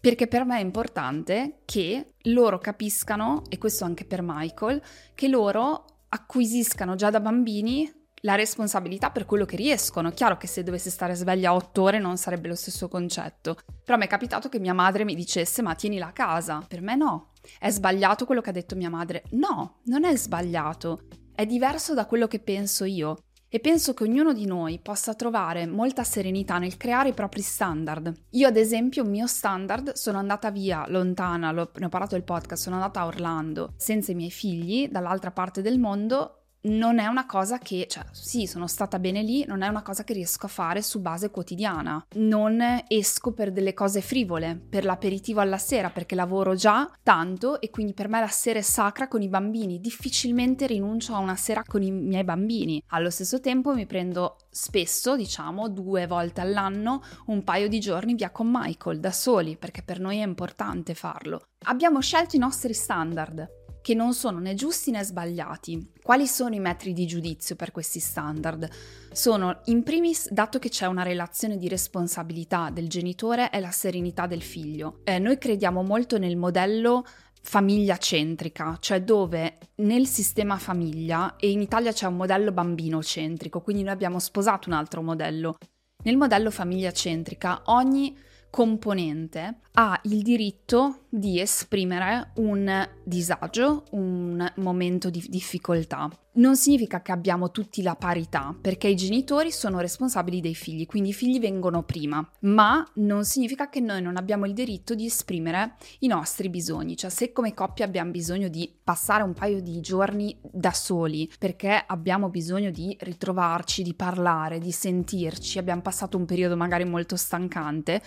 Perché 0.00 0.26
per 0.26 0.44
me 0.44 0.58
è 0.58 0.62
importante 0.62 1.60
che 1.64 2.14
loro 2.24 2.58
capiscano, 2.58 3.42
e 3.48 3.56
questo 3.56 3.84
anche 3.84 4.04
per 4.04 4.20
Michael, 4.22 4.82
che 5.14 5.28
loro 5.28 5.86
acquisiscano 6.10 6.94
già 6.94 7.08
da 7.08 7.20
bambini 7.20 7.90
la 8.24 8.34
responsabilità 8.34 9.10
per 9.10 9.24
quello 9.24 9.44
che 9.44 9.56
riescono. 9.56 10.10
Chiaro 10.10 10.36
che 10.36 10.46
se 10.46 10.62
dovesse 10.62 10.90
stare 10.90 11.14
sveglia 11.14 11.54
otto 11.54 11.82
ore 11.82 11.98
non 11.98 12.16
sarebbe 12.16 12.48
lo 12.48 12.54
stesso 12.54 12.88
concetto, 12.88 13.56
però 13.84 13.96
mi 13.96 14.04
è 14.04 14.08
capitato 14.08 14.48
che 14.48 14.58
mia 14.58 14.74
madre 14.74 15.04
mi 15.04 15.14
dicesse 15.14 15.62
ma 15.62 15.74
tienila 15.74 16.08
a 16.08 16.12
casa. 16.12 16.64
Per 16.66 16.80
me 16.80 16.96
no. 16.96 17.30
È 17.58 17.70
sbagliato 17.70 18.24
quello 18.24 18.40
che 18.40 18.50
ha 18.50 18.54
detto 18.54 18.74
mia 18.74 18.90
madre? 18.90 19.24
No, 19.30 19.80
non 19.84 20.04
è 20.04 20.16
sbagliato. 20.16 21.02
È 21.34 21.44
diverso 21.46 21.94
da 21.94 22.06
quello 22.06 22.26
che 22.26 22.38
penso 22.38 22.84
io. 22.84 23.18
E 23.48 23.60
penso 23.60 23.94
che 23.94 24.02
ognuno 24.02 24.32
di 24.32 24.46
noi 24.46 24.80
possa 24.80 25.14
trovare 25.14 25.64
molta 25.66 26.02
serenità 26.02 26.58
nel 26.58 26.76
creare 26.76 27.10
i 27.10 27.14
propri 27.14 27.40
standard. 27.40 28.12
Io, 28.30 28.48
ad 28.48 28.56
esempio, 28.56 29.04
un 29.04 29.10
mio 29.10 29.28
standard 29.28 29.92
sono 29.92 30.18
andata 30.18 30.50
via 30.50 30.84
lontana, 30.88 31.52
ne 31.52 31.60
ho 31.60 31.88
parlato 31.88 32.16
del 32.16 32.24
podcast, 32.24 32.64
sono 32.64 32.76
andata 32.76 33.00
a 33.00 33.06
Orlando 33.06 33.74
senza 33.76 34.10
i 34.10 34.16
miei 34.16 34.32
figli 34.32 34.88
dall'altra 34.88 35.30
parte 35.30 35.62
del 35.62 35.78
mondo 35.78 36.43
non 36.64 36.98
è 36.98 37.06
una 37.06 37.26
cosa 37.26 37.58
che, 37.58 37.86
cioè 37.88 38.04
sì, 38.12 38.46
sono 38.46 38.66
stata 38.66 38.98
bene 38.98 39.22
lì, 39.22 39.44
non 39.46 39.62
è 39.62 39.68
una 39.68 39.82
cosa 39.82 40.04
che 40.04 40.12
riesco 40.12 40.46
a 40.46 40.48
fare 40.48 40.82
su 40.82 41.00
base 41.00 41.30
quotidiana. 41.30 42.06
Non 42.14 42.62
esco 42.88 43.32
per 43.32 43.52
delle 43.52 43.74
cose 43.74 44.00
frivole, 44.00 44.60
per 44.68 44.84
l'aperitivo 44.84 45.40
alla 45.40 45.58
sera, 45.58 45.90
perché 45.90 46.14
lavoro 46.14 46.54
già 46.54 46.90
tanto 47.02 47.60
e 47.60 47.70
quindi 47.70 47.92
per 47.92 48.08
me 48.08 48.20
la 48.20 48.28
sera 48.28 48.58
è 48.58 48.62
sacra 48.62 49.08
con 49.08 49.22
i 49.22 49.28
bambini. 49.28 49.80
Difficilmente 49.80 50.66
rinuncio 50.66 51.14
a 51.14 51.18
una 51.18 51.36
sera 51.36 51.62
con 51.66 51.82
i 51.82 51.90
miei 51.90 52.24
bambini. 52.24 52.82
Allo 52.88 53.10
stesso 53.10 53.40
tempo 53.40 53.74
mi 53.74 53.86
prendo 53.86 54.36
spesso, 54.50 55.16
diciamo, 55.16 55.68
due 55.68 56.06
volte 56.06 56.40
all'anno, 56.40 57.02
un 57.26 57.44
paio 57.44 57.68
di 57.68 57.80
giorni 57.80 58.14
via 58.14 58.30
con 58.30 58.48
Michael 58.50 59.00
da 59.00 59.12
soli, 59.12 59.56
perché 59.56 59.82
per 59.82 60.00
noi 60.00 60.18
è 60.18 60.24
importante 60.24 60.94
farlo. 60.94 61.42
Abbiamo 61.66 62.00
scelto 62.00 62.36
i 62.36 62.38
nostri 62.38 62.74
standard 62.74 63.62
che 63.84 63.92
non 63.92 64.14
sono 64.14 64.38
né 64.38 64.54
giusti 64.54 64.90
né 64.90 65.04
sbagliati. 65.04 65.90
Quali 66.02 66.26
sono 66.26 66.54
i 66.54 66.58
metri 66.58 66.94
di 66.94 67.04
giudizio 67.04 67.54
per 67.54 67.70
questi 67.70 68.00
standard? 68.00 68.66
Sono, 69.12 69.60
in 69.66 69.82
primis, 69.82 70.30
dato 70.30 70.58
che 70.58 70.70
c'è 70.70 70.86
una 70.86 71.02
relazione 71.02 71.58
di 71.58 71.68
responsabilità 71.68 72.70
del 72.70 72.88
genitore 72.88 73.50
e 73.50 73.60
la 73.60 73.70
serenità 73.70 74.26
del 74.26 74.40
figlio. 74.40 75.00
Eh, 75.04 75.18
noi 75.18 75.36
crediamo 75.36 75.82
molto 75.82 76.16
nel 76.16 76.38
modello 76.38 77.04
famiglia 77.42 77.98
centrica, 77.98 78.78
cioè 78.80 79.02
dove 79.02 79.58
nel 79.74 80.06
sistema 80.06 80.56
famiglia, 80.56 81.36
e 81.36 81.50
in 81.50 81.60
Italia 81.60 81.92
c'è 81.92 82.06
un 82.06 82.16
modello 82.16 82.52
bambino 82.52 83.02
centrico, 83.02 83.60
quindi 83.60 83.82
noi 83.82 83.92
abbiamo 83.92 84.18
sposato 84.18 84.70
un 84.70 84.76
altro 84.76 85.02
modello. 85.02 85.58
Nel 86.04 86.16
modello 86.16 86.50
famiglia 86.50 86.90
centrica 86.90 87.60
ogni 87.66 88.16
componente 88.54 89.62
ha 89.72 89.98
il 90.04 90.22
diritto 90.22 91.06
di 91.08 91.40
esprimere 91.40 92.30
un 92.36 92.88
disagio, 93.02 93.86
un 93.90 94.48
momento 94.58 95.10
di 95.10 95.24
difficoltà. 95.28 96.08
Non 96.34 96.56
significa 96.56 97.02
che 97.02 97.10
abbiamo 97.10 97.50
tutti 97.50 97.82
la 97.82 97.96
parità, 97.96 98.56
perché 98.60 98.86
i 98.86 98.94
genitori 98.94 99.50
sono 99.50 99.80
responsabili 99.80 100.40
dei 100.40 100.54
figli, 100.54 100.86
quindi 100.86 101.08
i 101.08 101.12
figli 101.12 101.40
vengono 101.40 101.82
prima, 101.82 102.24
ma 102.42 102.88
non 102.94 103.24
significa 103.24 103.68
che 103.68 103.80
noi 103.80 104.00
non 104.00 104.16
abbiamo 104.16 104.46
il 104.46 104.52
diritto 104.52 104.94
di 104.94 105.06
esprimere 105.06 105.74
i 106.00 106.06
nostri 106.06 106.48
bisogni, 106.48 106.96
cioè 106.96 107.10
se 107.10 107.32
come 107.32 107.54
coppia 107.54 107.84
abbiamo 107.84 108.12
bisogno 108.12 108.46
di 108.46 108.72
passare 108.84 109.24
un 109.24 109.32
paio 109.32 109.60
di 109.60 109.80
giorni 109.80 110.38
da 110.40 110.72
soli, 110.72 111.28
perché 111.40 111.82
abbiamo 111.84 112.28
bisogno 112.28 112.70
di 112.70 112.96
ritrovarci, 113.00 113.82
di 113.82 113.94
parlare, 113.94 114.60
di 114.60 114.70
sentirci, 114.70 115.58
abbiamo 115.58 115.82
passato 115.82 116.16
un 116.16 116.24
periodo 116.24 116.56
magari 116.56 116.84
molto 116.84 117.16
stancante, 117.16 118.00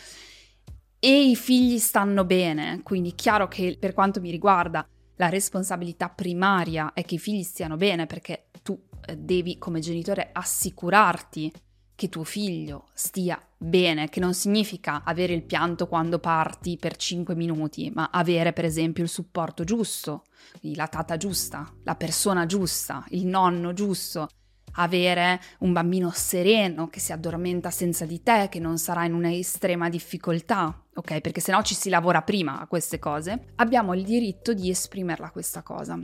e 1.00 1.30
i 1.30 1.36
figli 1.36 1.78
stanno 1.78 2.26
bene, 2.26 2.82
quindi 2.84 3.14
chiaro 3.14 3.48
che 3.48 3.78
per 3.80 3.94
quanto 3.94 4.20
mi 4.20 4.32
riguarda 4.32 4.88
la 5.18 5.30
responsabilità 5.30 6.10
primaria 6.10 6.94
è 6.94 7.04
che 7.04 7.16
i 7.16 7.20
figli 7.20 7.44
stiano 7.44 7.76
bene 7.76 8.06
perché 8.06 8.50
tu 8.64 8.80
eh, 9.06 9.18
devi 9.18 9.58
come 9.58 9.80
genitore 9.80 10.30
assicurarti 10.32 11.52
che 11.96 12.10
tuo 12.10 12.24
figlio 12.24 12.90
stia 12.94 13.42
bene, 13.58 14.08
che 14.08 14.20
non 14.20 14.36
significa 14.36 15.02
avere 15.04 15.34
il 15.34 15.42
pianto 15.42 15.88
quando 15.88 16.20
parti 16.20 16.78
per 16.78 16.96
5 16.96 17.34
minuti, 17.36 17.92
ma 17.92 18.10
avere 18.12 18.54
per 18.54 18.66
esempio 18.66 19.04
il 19.04 19.10
supporto 19.10 19.64
giusto, 19.64 20.24
la 20.62 20.88
tata 20.88 21.18
giusta, 21.18 21.74
la 21.84 21.96
persona 21.96 22.46
giusta, 22.46 23.04
il 23.10 23.26
nonno 23.26 23.74
giusto, 23.74 24.30
avere 24.74 25.42
un 25.60 25.74
bambino 25.74 26.12
sereno 26.14 26.88
che 26.88 27.00
si 27.00 27.12
addormenta 27.12 27.72
senza 27.72 28.06
di 28.06 28.22
te, 28.22 28.48
che 28.50 28.60
non 28.60 28.78
sarà 28.78 29.06
in 29.06 29.16
una 29.16 29.34
estrema 29.34 29.90
difficoltà, 29.90 30.80
ok? 30.98 31.22
Perché 31.22 31.42
se 31.42 31.52
no 31.52 31.62
ci 31.62 31.76
si 31.76 31.90
lavora 31.90 32.22
prima 32.22 32.60
a 32.60 32.68
queste 32.68 33.00
cose, 33.00 33.54
abbiamo 33.56 33.94
il 33.94 34.04
diritto 34.04 34.54
di 34.54 34.70
esprimerla 34.70 35.32
questa 35.32 35.62
cosa. 35.62 36.00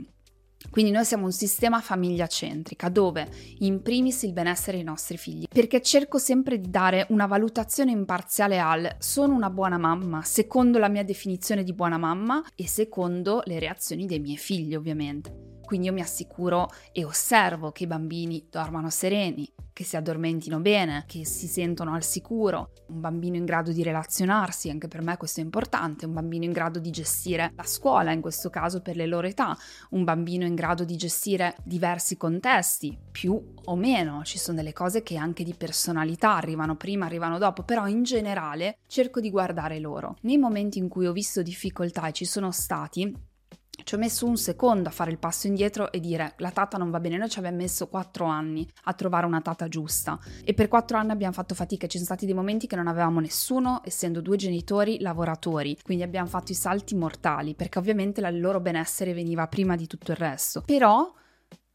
Quindi 0.70 0.92
noi 0.92 1.04
siamo 1.04 1.26
un 1.26 1.32
sistema 1.32 1.80
famiglia 1.80 2.26
centrica 2.26 2.88
dove 2.88 3.28
in 3.58 3.82
primis 3.82 4.22
il 4.22 4.32
benessere 4.32 4.78
dei 4.78 4.86
nostri 4.86 5.18
figli, 5.18 5.46
perché 5.46 5.82
cerco 5.82 6.18
sempre 6.18 6.58
di 6.58 6.70
dare 6.70 7.06
una 7.10 7.26
valutazione 7.26 7.90
imparziale 7.90 8.58
al 8.58 8.96
sono 8.98 9.34
una 9.34 9.50
buona 9.50 9.76
mamma, 9.76 10.22
secondo 10.22 10.78
la 10.78 10.88
mia 10.88 11.04
definizione 11.04 11.64
di 11.64 11.74
buona 11.74 11.98
mamma 11.98 12.42
e 12.54 12.66
secondo 12.66 13.42
le 13.44 13.58
reazioni 13.58 14.06
dei 14.06 14.20
miei 14.20 14.38
figli 14.38 14.74
ovviamente. 14.74 15.53
Quindi 15.74 15.90
io 15.90 15.98
mi 15.98 16.06
assicuro 16.06 16.68
e 16.92 17.04
osservo 17.04 17.72
che 17.72 17.82
i 17.82 17.88
bambini 17.88 18.46
dormano 18.48 18.90
sereni, 18.90 19.52
che 19.72 19.82
si 19.82 19.96
addormentino 19.96 20.60
bene, 20.60 21.02
che 21.04 21.26
si 21.26 21.48
sentono 21.48 21.94
al 21.94 22.04
sicuro, 22.04 22.70
un 22.90 23.00
bambino 23.00 23.34
in 23.34 23.44
grado 23.44 23.72
di 23.72 23.82
relazionarsi, 23.82 24.70
anche 24.70 24.86
per 24.86 25.02
me 25.02 25.16
questo 25.16 25.40
è 25.40 25.42
importante, 25.42 26.06
un 26.06 26.12
bambino 26.12 26.44
in 26.44 26.52
grado 26.52 26.78
di 26.78 26.90
gestire 26.92 27.52
la 27.56 27.64
scuola, 27.64 28.12
in 28.12 28.20
questo 28.20 28.50
caso 28.50 28.82
per 28.82 28.94
le 28.94 29.06
loro 29.06 29.26
età, 29.26 29.58
un 29.90 30.04
bambino 30.04 30.46
in 30.46 30.54
grado 30.54 30.84
di 30.84 30.94
gestire 30.94 31.56
diversi 31.64 32.16
contesti, 32.16 32.96
più 33.10 33.54
o 33.64 33.74
meno, 33.74 34.22
ci 34.22 34.38
sono 34.38 34.58
delle 34.58 34.72
cose 34.72 35.02
che 35.02 35.16
anche 35.16 35.42
di 35.42 35.54
personalità 35.54 36.36
arrivano 36.36 36.76
prima, 36.76 37.06
arrivano 37.06 37.38
dopo, 37.38 37.64
però 37.64 37.88
in 37.88 38.04
generale 38.04 38.78
cerco 38.86 39.18
di 39.18 39.28
guardare 39.28 39.80
loro. 39.80 40.18
Nei 40.20 40.38
momenti 40.38 40.78
in 40.78 40.86
cui 40.86 41.08
ho 41.08 41.12
visto 41.12 41.42
difficoltà 41.42 42.06
e 42.06 42.12
ci 42.12 42.24
sono 42.26 42.52
stati, 42.52 43.32
ci 43.84 43.94
ho 43.94 43.98
messo 43.98 44.26
un 44.26 44.36
secondo 44.36 44.88
a 44.88 44.92
fare 44.92 45.10
il 45.10 45.18
passo 45.18 45.46
indietro 45.46 45.92
e 45.92 46.00
dire 46.00 46.34
la 46.38 46.50
tata 46.50 46.78
non 46.78 46.90
va 46.90 47.00
bene. 47.00 47.18
Noi 47.18 47.28
ci 47.28 47.38
abbiamo 47.38 47.58
messo 47.58 47.86
quattro 47.86 48.24
anni 48.24 48.66
a 48.84 48.92
trovare 48.94 49.26
una 49.26 49.40
tata 49.40 49.68
giusta 49.68 50.18
e 50.42 50.54
per 50.54 50.68
quattro 50.68 50.96
anni 50.96 51.10
abbiamo 51.10 51.34
fatto 51.34 51.54
fatica. 51.54 51.86
Ci 51.86 51.98
sono 51.98 52.06
stati 52.06 52.24
dei 52.24 52.34
momenti 52.34 52.66
che 52.66 52.76
non 52.76 52.88
avevamo 52.88 53.20
nessuno, 53.20 53.82
essendo 53.84 54.20
due 54.20 54.36
genitori 54.36 55.00
lavoratori. 55.00 55.78
Quindi 55.82 56.02
abbiamo 56.02 56.28
fatto 56.28 56.52
i 56.52 56.54
salti 56.56 56.94
mortali 56.94 57.54
perché 57.54 57.78
ovviamente 57.78 58.20
il 58.20 58.40
loro 58.40 58.60
benessere 58.60 59.12
veniva 59.12 59.46
prima 59.46 59.76
di 59.76 59.86
tutto 59.86 60.12
il 60.12 60.16
resto. 60.16 60.62
Però 60.62 61.12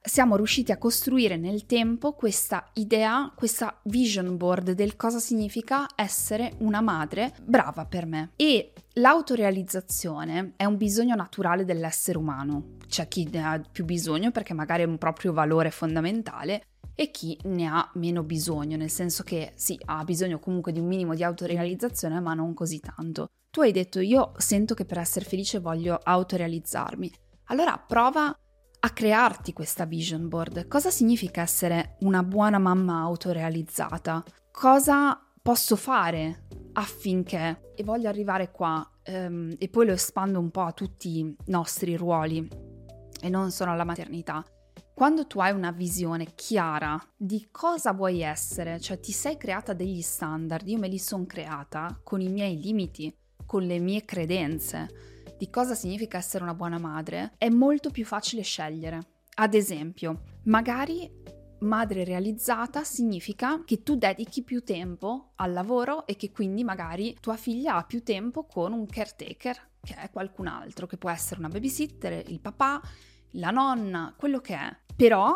siamo 0.01 0.35
riusciti 0.35 0.71
a 0.71 0.77
costruire 0.77 1.37
nel 1.37 1.65
tempo 1.65 2.13
questa 2.13 2.69
idea, 2.73 3.31
questa 3.35 3.79
vision 3.83 4.37
board 4.37 4.71
del 4.71 4.95
cosa 4.95 5.19
significa 5.19 5.87
essere 5.95 6.53
una 6.59 6.81
madre 6.81 7.33
brava 7.43 7.85
per 7.85 8.05
me. 8.05 8.31
E 8.35 8.73
l'autorealizzazione 8.93 10.53
è 10.55 10.65
un 10.65 10.77
bisogno 10.77 11.15
naturale 11.15 11.65
dell'essere 11.65 12.17
umano. 12.17 12.77
C'è 12.87 13.07
chi 13.07 13.27
ne 13.31 13.43
ha 13.43 13.61
più 13.71 13.85
bisogno 13.85 14.31
perché 14.31 14.53
magari 14.53 14.83
è 14.83 14.87
un 14.87 14.97
proprio 14.97 15.33
valore 15.33 15.69
fondamentale 15.69 16.63
e 16.95 17.11
chi 17.11 17.37
ne 17.43 17.65
ha 17.65 17.89
meno 17.93 18.23
bisogno, 18.23 18.75
nel 18.75 18.89
senso 18.89 19.23
che 19.23 19.53
sì, 19.55 19.79
ha 19.85 20.03
bisogno 20.03 20.39
comunque 20.39 20.71
di 20.71 20.79
un 20.79 20.87
minimo 20.87 21.15
di 21.15 21.23
autorealizzazione, 21.23 22.19
ma 22.19 22.33
non 22.33 22.53
così 22.53 22.79
tanto. 22.79 23.27
Tu 23.51 23.61
hai 23.61 23.71
detto 23.71 23.99
io 23.99 24.33
sento 24.37 24.73
che 24.73 24.85
per 24.85 24.97
essere 24.97 25.25
felice 25.25 25.59
voglio 25.59 25.99
autorealizzarmi. 26.01 27.11
Allora 27.45 27.77
prova 27.77 28.37
a 28.81 28.89
crearti 28.91 29.53
questa 29.53 29.85
vision 29.85 30.27
board. 30.29 30.67
Cosa 30.67 30.89
significa 30.89 31.41
essere 31.41 31.97
una 32.01 32.23
buona 32.23 32.59
mamma 32.59 33.01
autorealizzata? 33.01 34.23
Cosa 34.51 35.19
posso 35.41 35.75
fare 35.75 36.47
affinché, 36.73 37.73
e 37.75 37.83
voglio 37.83 38.07
arrivare 38.07 38.51
qua, 38.51 38.87
um, 39.07 39.53
e 39.57 39.67
poi 39.69 39.85
lo 39.85 39.93
espando 39.93 40.39
un 40.39 40.51
po' 40.51 40.61
a 40.61 40.71
tutti 40.71 41.19
i 41.19 41.35
nostri 41.45 41.95
ruoli 41.95 42.47
e 43.21 43.29
non 43.29 43.51
solo 43.51 43.71
alla 43.71 43.83
maternità. 43.83 44.45
Quando 44.93 45.27
tu 45.27 45.39
hai 45.39 45.53
una 45.53 45.71
visione 45.71 46.33
chiara 46.35 47.01
di 47.15 47.47
cosa 47.51 47.93
vuoi 47.93 48.21
essere, 48.21 48.79
cioè 48.79 48.99
ti 48.99 49.11
sei 49.11 49.37
creata 49.37 49.73
degli 49.73 50.01
standard, 50.01 50.67
io 50.67 50.77
me 50.77 50.89
li 50.89 50.99
sono 50.99 51.25
creata 51.25 51.99
con 52.03 52.19
i 52.19 52.27
miei 52.27 52.59
limiti, 52.59 53.13
con 53.45 53.63
le 53.63 53.79
mie 53.79 54.03
credenze, 54.03 55.18
di 55.39 55.49
cosa 55.49 55.73
significa 55.73 56.17
essere 56.17 56.43
una 56.43 56.53
buona 56.53 56.77
madre, 56.77 57.31
è 57.37 57.47
molto 57.47 57.91
più 57.91 58.03
facile 58.03 58.41
scegliere. 58.41 58.99
Ad 59.35 59.53
esempio, 59.53 60.23
magari 60.43 61.09
madre 61.59 62.03
realizzata 62.03 62.83
significa 62.83 63.63
che 63.63 63.81
tu 63.81 63.95
dedichi 63.95 64.43
più 64.43 64.63
tempo 64.65 65.31
al 65.35 65.53
lavoro 65.53 66.05
e 66.05 66.17
che 66.17 66.31
quindi 66.31 66.65
magari 66.65 67.15
tua 67.21 67.37
figlia 67.37 67.75
ha 67.75 67.85
più 67.85 68.03
tempo 68.03 68.45
con 68.45 68.73
un 68.73 68.85
caretaker, 68.85 69.69
che 69.81 69.95
è 69.95 70.09
qualcun 70.09 70.47
altro, 70.47 70.87
che 70.87 70.97
può 70.97 71.09
essere 71.09 71.39
una 71.39 71.47
babysitter, 71.47 72.29
il 72.29 72.41
papà, 72.41 72.81
la 73.31 73.51
nonna, 73.51 74.13
quello 74.17 74.39
che 74.39 74.55
è. 74.55 74.77
Però 74.93 75.33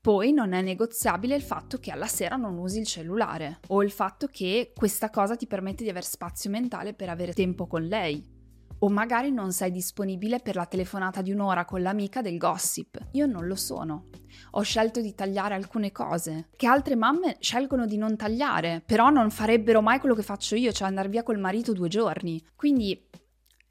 poi 0.00 0.30
non 0.30 0.52
è 0.52 0.62
negoziabile 0.62 1.34
il 1.34 1.42
fatto 1.42 1.78
che 1.78 1.90
alla 1.90 2.06
sera 2.06 2.36
non 2.36 2.58
usi 2.58 2.78
il 2.78 2.86
cellulare 2.86 3.58
o 3.68 3.82
il 3.82 3.90
fatto 3.90 4.28
che 4.28 4.72
questa 4.72 5.10
cosa 5.10 5.34
ti 5.34 5.48
permette 5.48 5.82
di 5.82 5.90
avere 5.90 6.06
spazio 6.06 6.48
mentale 6.48 6.94
per 6.94 7.08
avere 7.08 7.32
tempo 7.32 7.66
con 7.66 7.82
lei. 7.82 8.35
O 8.80 8.88
magari 8.88 9.30
non 9.30 9.52
sei 9.52 9.70
disponibile 9.70 10.40
per 10.40 10.56
la 10.56 10.66
telefonata 10.66 11.22
di 11.22 11.32
un'ora 11.32 11.64
con 11.64 11.82
l'amica 11.82 12.20
del 12.20 12.36
gossip. 12.36 12.98
Io 13.12 13.26
non 13.26 13.46
lo 13.46 13.54
sono. 13.54 14.08
Ho 14.52 14.62
scelto 14.62 15.00
di 15.00 15.14
tagliare 15.14 15.54
alcune 15.54 15.92
cose 15.92 16.48
che 16.56 16.66
altre 16.66 16.94
mamme 16.94 17.36
scelgono 17.40 17.86
di 17.86 17.96
non 17.96 18.16
tagliare, 18.16 18.82
però 18.84 19.08
non 19.08 19.30
farebbero 19.30 19.80
mai 19.80 19.98
quello 19.98 20.14
che 20.14 20.22
faccio 20.22 20.56
io, 20.56 20.72
cioè 20.72 20.88
andare 20.88 21.08
via 21.08 21.22
col 21.22 21.38
marito 21.38 21.72
due 21.72 21.88
giorni. 21.88 22.44
Quindi 22.54 23.08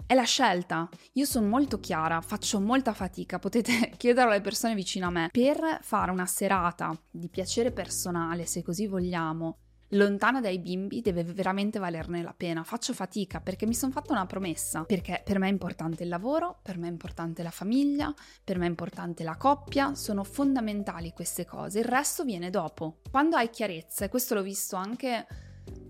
è 0.07 0.13
la 0.13 0.23
scelta. 0.23 0.87
Io 1.13 1.25
sono 1.25 1.47
molto 1.47 1.79
chiara, 1.79 2.21
faccio 2.21 2.59
molta 2.59 2.93
fatica, 2.93 3.39
potete 3.39 3.91
chiederlo 3.97 4.31
alle 4.31 4.41
persone 4.41 4.75
vicino 4.75 5.07
a 5.07 5.11
me. 5.11 5.29
Per 5.31 5.79
fare 5.81 6.11
una 6.11 6.25
serata 6.25 6.95
di 7.09 7.29
piacere 7.29 7.71
personale, 7.71 8.45
se 8.45 8.61
così 8.61 8.87
vogliamo, 8.87 9.57
lontana 9.95 10.41
dai 10.41 10.59
bimbi 10.59 11.01
deve 11.01 11.23
veramente 11.23 11.79
valerne 11.79 12.21
la 12.21 12.33
pena. 12.35 12.63
Faccio 12.63 12.93
fatica 12.93 13.39
perché 13.39 13.65
mi 13.65 13.73
sono 13.73 13.91
fatta 13.91 14.13
una 14.13 14.25
promessa, 14.25 14.83
perché 14.83 15.21
per 15.23 15.39
me 15.39 15.47
è 15.47 15.51
importante 15.51 16.03
il 16.03 16.09
lavoro, 16.09 16.59
per 16.61 16.77
me 16.77 16.87
è 16.87 16.91
importante 16.91 17.43
la 17.43 17.51
famiglia, 17.51 18.13
per 18.43 18.57
me 18.57 18.65
è 18.65 18.69
importante 18.69 19.23
la 19.23 19.37
coppia, 19.37 19.95
sono 19.95 20.23
fondamentali 20.23 21.11
queste 21.11 21.45
cose, 21.45 21.79
il 21.79 21.85
resto 21.85 22.23
viene 22.23 22.49
dopo. 22.49 22.99
Quando 23.09 23.35
hai 23.35 23.49
chiarezza, 23.49 24.05
e 24.05 24.09
questo 24.09 24.33
l'ho 24.35 24.41
visto 24.41 24.75
anche 24.75 25.25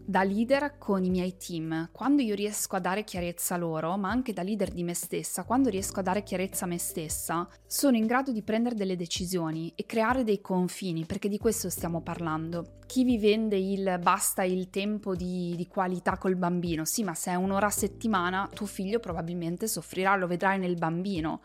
da 0.07 0.23
leader 0.23 0.77
con 0.77 1.03
i 1.03 1.09
miei 1.09 1.35
team, 1.35 1.89
quando 1.91 2.21
io 2.21 2.35
riesco 2.35 2.75
a 2.75 2.79
dare 2.79 3.03
chiarezza 3.03 3.55
a 3.55 3.57
loro, 3.57 3.97
ma 3.97 4.09
anche 4.09 4.33
da 4.33 4.43
leader 4.43 4.71
di 4.71 4.83
me 4.83 4.93
stessa, 4.93 5.43
quando 5.43 5.69
riesco 5.69 5.99
a 5.99 6.03
dare 6.03 6.21
chiarezza 6.21 6.65
a 6.65 6.67
me 6.67 6.77
stessa, 6.77 7.47
sono 7.65 7.97
in 7.97 8.05
grado 8.05 8.31
di 8.31 8.43
prendere 8.43 8.75
delle 8.75 8.95
decisioni 8.95 9.73
e 9.75 9.85
creare 9.85 10.23
dei 10.23 10.41
confini, 10.41 11.05
perché 11.05 11.27
di 11.27 11.39
questo 11.39 11.69
stiamo 11.69 12.01
parlando. 12.01 12.77
Chi 12.85 13.03
vi 13.03 13.17
vende 13.17 13.57
il 13.57 13.99
basta 14.01 14.43
il 14.43 14.69
tempo 14.69 15.15
di, 15.15 15.55
di 15.57 15.67
qualità 15.67 16.17
col 16.17 16.35
bambino? 16.35 16.85
Sì, 16.85 17.03
ma 17.03 17.15
se 17.15 17.31
è 17.31 17.35
un'ora 17.35 17.65
a 17.65 17.71
settimana, 17.71 18.47
tuo 18.53 18.67
figlio 18.67 18.99
probabilmente 18.99 19.67
soffrirà, 19.67 20.15
lo 20.15 20.27
vedrai 20.27 20.59
nel 20.59 20.75
bambino. 20.75 21.41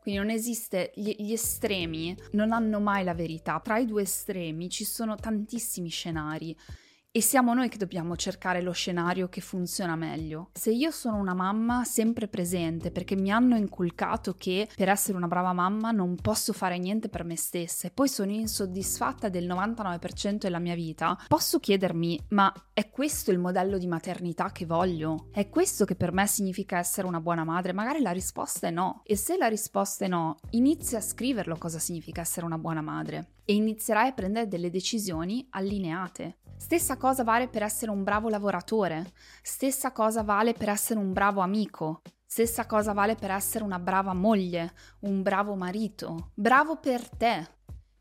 Quindi 0.00 0.20
non 0.20 0.30
esiste, 0.30 0.92
gli, 0.94 1.14
gli, 1.18 1.32
estremi 1.32 2.16
non 2.32 2.52
hanno 2.52 2.80
mai 2.80 3.04
la 3.04 3.12
verità. 3.12 3.60
Tra 3.62 3.76
i 3.76 3.84
due 3.84 4.02
estremi 4.02 4.70
ci 4.70 4.84
sono 4.84 5.16
tantissimi 5.16 5.90
scenari 5.90 6.56
e 7.10 7.22
siamo 7.22 7.54
noi 7.54 7.68
che 7.68 7.78
dobbiamo 7.78 8.16
cercare 8.16 8.60
lo 8.60 8.70
scenario 8.72 9.28
che 9.28 9.40
funziona 9.40 9.96
meglio. 9.96 10.50
Se 10.52 10.70
io 10.70 10.90
sono 10.90 11.16
una 11.16 11.34
mamma 11.34 11.82
sempre 11.84 12.28
presente 12.28 12.90
perché 12.90 13.16
mi 13.16 13.32
hanno 13.32 13.56
inculcato 13.56 14.34
che 14.34 14.68
per 14.76 14.88
essere 14.88 15.16
una 15.16 15.26
brava 15.26 15.52
mamma 15.52 15.90
non 15.90 16.16
posso 16.16 16.52
fare 16.52 16.78
niente 16.78 17.08
per 17.08 17.24
me 17.24 17.36
stessa 17.36 17.88
e 17.88 17.90
poi 17.90 18.08
sono 18.08 18.30
insoddisfatta 18.30 19.30
del 19.30 19.48
99% 19.48 20.36
della 20.36 20.58
mia 20.58 20.74
vita, 20.74 21.18
posso 21.26 21.58
chiedermi 21.58 22.26
ma 22.28 22.52
è 22.72 22.90
questo 22.90 23.30
il 23.30 23.38
modello 23.38 23.78
di 23.78 23.86
maternità 23.86 24.52
che 24.52 24.66
voglio? 24.66 25.28
È 25.32 25.48
questo 25.48 25.84
che 25.84 25.96
per 25.96 26.12
me 26.12 26.26
significa 26.26 26.78
essere 26.78 27.06
una 27.06 27.20
buona 27.20 27.42
madre? 27.42 27.72
Magari 27.72 28.00
la 28.00 28.12
risposta 28.12 28.68
è 28.68 28.70
no. 28.70 29.00
E 29.04 29.16
se 29.16 29.36
la 29.36 29.48
risposta 29.48 30.04
è 30.04 30.08
no, 30.08 30.36
inizia 30.50 30.98
a 30.98 31.02
scriverlo 31.02 31.56
cosa 31.56 31.78
significa 31.78 32.20
essere 32.20 32.46
una 32.46 32.58
buona 32.58 32.82
madre 32.82 33.30
e 33.44 33.54
inizierai 33.54 34.08
a 34.08 34.12
prendere 34.12 34.46
delle 34.46 34.70
decisioni 34.70 35.46
allineate. 35.50 36.36
Stessa 36.58 36.96
cosa 36.98 37.22
vale 37.22 37.48
per 37.48 37.62
essere 37.62 37.90
un 37.90 38.02
bravo 38.02 38.28
lavoratore, 38.28 39.12
stessa 39.42 39.92
cosa 39.92 40.22
vale 40.22 40.52
per 40.52 40.68
essere 40.68 40.98
un 40.98 41.12
bravo 41.12 41.40
amico, 41.40 42.02
stessa 42.26 42.66
cosa 42.66 42.92
vale 42.92 43.14
per 43.14 43.30
essere 43.30 43.64
una 43.64 43.78
brava 43.78 44.12
moglie, 44.12 44.74
un 45.00 45.22
bravo 45.22 45.54
marito, 45.54 46.32
bravo 46.34 46.76
per 46.76 47.08
te, 47.08 47.46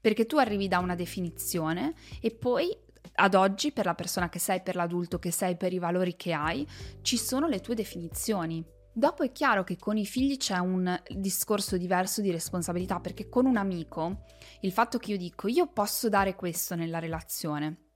perché 0.02 0.26
tu 0.26 0.38
arrivi 0.38 0.68
da 0.68 0.80
una 0.80 0.96
definizione 0.96 1.94
e 2.20 2.32
poi 2.32 2.76
ad 3.20 3.36
oggi 3.36 3.72
per 3.72 3.86
la 3.86 3.96
persona 3.96 4.28
che 4.28 4.40
sei, 4.40 4.62
per 4.62 4.76
l'adulto 4.76 5.18
che 5.18 5.32
sei, 5.32 5.56
per 5.56 5.72
i 5.72 5.80
valori 5.80 6.16
che 6.18 6.34
hai, 6.34 6.68
ci 7.04 7.18
sono 7.18 7.48
le 7.48 7.62
tue 7.62 7.76
definizioni. 7.76 8.66
Dopo 8.92 9.24
è 9.24 9.32
chiaro 9.32 9.64
che 9.64 9.78
con 9.78 9.96
i 9.96 10.06
figli 10.06 10.36
c'è 10.36 10.58
un 10.58 11.00
discorso 11.10 11.78
diverso 11.78 12.20
di 12.22 12.32
responsabilità, 12.32 13.00
perché 13.00 13.30
con 13.30 13.46
un 13.46 13.56
amico 13.56 14.24
il 14.62 14.72
fatto 14.72 14.98
che 14.98 15.12
io 15.12 15.18
dico 15.18 15.48
io 15.48 15.68
posso 15.68 16.10
dare 16.10 16.36
questo 16.36 16.76
nella 16.76 17.00
relazione, 17.00 17.87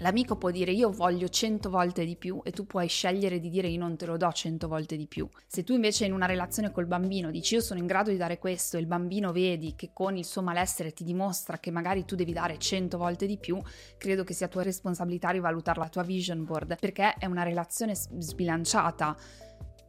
L'amico 0.00 0.36
può 0.36 0.50
dire 0.50 0.72
io 0.72 0.90
voglio 0.90 1.28
100 1.28 1.70
volte 1.70 2.04
di 2.04 2.16
più 2.16 2.40
e 2.44 2.50
tu 2.50 2.66
puoi 2.66 2.88
scegliere 2.88 3.38
di 3.38 3.48
dire 3.48 3.68
io 3.68 3.78
non 3.78 3.96
te 3.96 4.04
lo 4.04 4.16
do 4.16 4.30
100 4.30 4.68
volte 4.68 4.96
di 4.96 5.06
più. 5.06 5.28
Se 5.46 5.62
tu 5.64 5.72
invece 5.72 6.04
in 6.04 6.12
una 6.12 6.26
relazione 6.26 6.70
col 6.70 6.86
bambino 6.86 7.30
dici 7.30 7.54
io 7.54 7.60
sono 7.60 7.80
in 7.80 7.86
grado 7.86 8.10
di 8.10 8.16
dare 8.16 8.38
questo 8.38 8.76
e 8.76 8.80
il 8.80 8.86
bambino 8.86 9.32
vedi 9.32 9.74
che 9.74 9.90
con 9.94 10.16
il 10.16 10.24
suo 10.24 10.42
malessere 10.42 10.92
ti 10.92 11.04
dimostra 11.04 11.58
che 11.58 11.70
magari 11.70 12.04
tu 12.04 12.14
devi 12.14 12.32
dare 12.32 12.58
100 12.58 12.98
volte 12.98 13.26
di 13.26 13.38
più, 13.38 13.58
credo 13.96 14.22
che 14.22 14.34
sia 14.34 14.48
tua 14.48 14.62
responsabilità 14.62 15.30
rivalutare 15.30 15.78
la 15.78 15.88
tua 15.88 16.02
vision 16.02 16.44
board 16.44 16.76
perché 16.78 17.14
è 17.14 17.26
una 17.26 17.42
relazione 17.44 17.94
sbilanciata. 17.94 19.16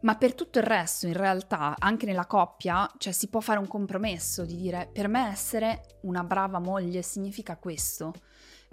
Ma 0.02 0.16
per 0.16 0.36
tutto 0.36 0.60
il 0.60 0.66
resto, 0.66 1.08
in 1.08 1.14
realtà, 1.14 1.76
anche 1.80 2.06
nella 2.06 2.28
coppia, 2.28 2.90
cioè 3.00 3.12
si 3.12 3.30
può 3.30 3.40
fare 3.40 3.58
un 3.58 3.68
compromesso 3.68 4.46
di 4.46 4.56
dire 4.56 4.90
per 4.94 5.08
me 5.08 5.28
essere 5.28 5.98
una 6.02 6.24
brava 6.24 6.60
moglie 6.60 7.02
significa 7.02 7.58
questo. 7.58 8.14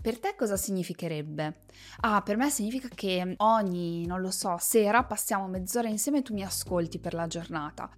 Per 0.00 0.18
te 0.18 0.35
cosa 0.37 0.57
significherebbe? 0.57 1.61
Ah, 2.00 2.20
per 2.22 2.37
me 2.37 2.50
significa 2.50 2.88
che 2.88 3.35
ogni, 3.38 4.07
non 4.07 4.20
lo 4.20 4.30
so, 4.30 4.57
sera 4.59 5.02
passiamo 5.04 5.48
mezz'ora 5.48 5.88
insieme 5.88 6.18
e 6.18 6.22
tu 6.22 6.35
mi 6.35 6.42
ascolti 6.44 6.98
per 6.98 7.14
la 7.14 7.26
giornata. 7.26 7.90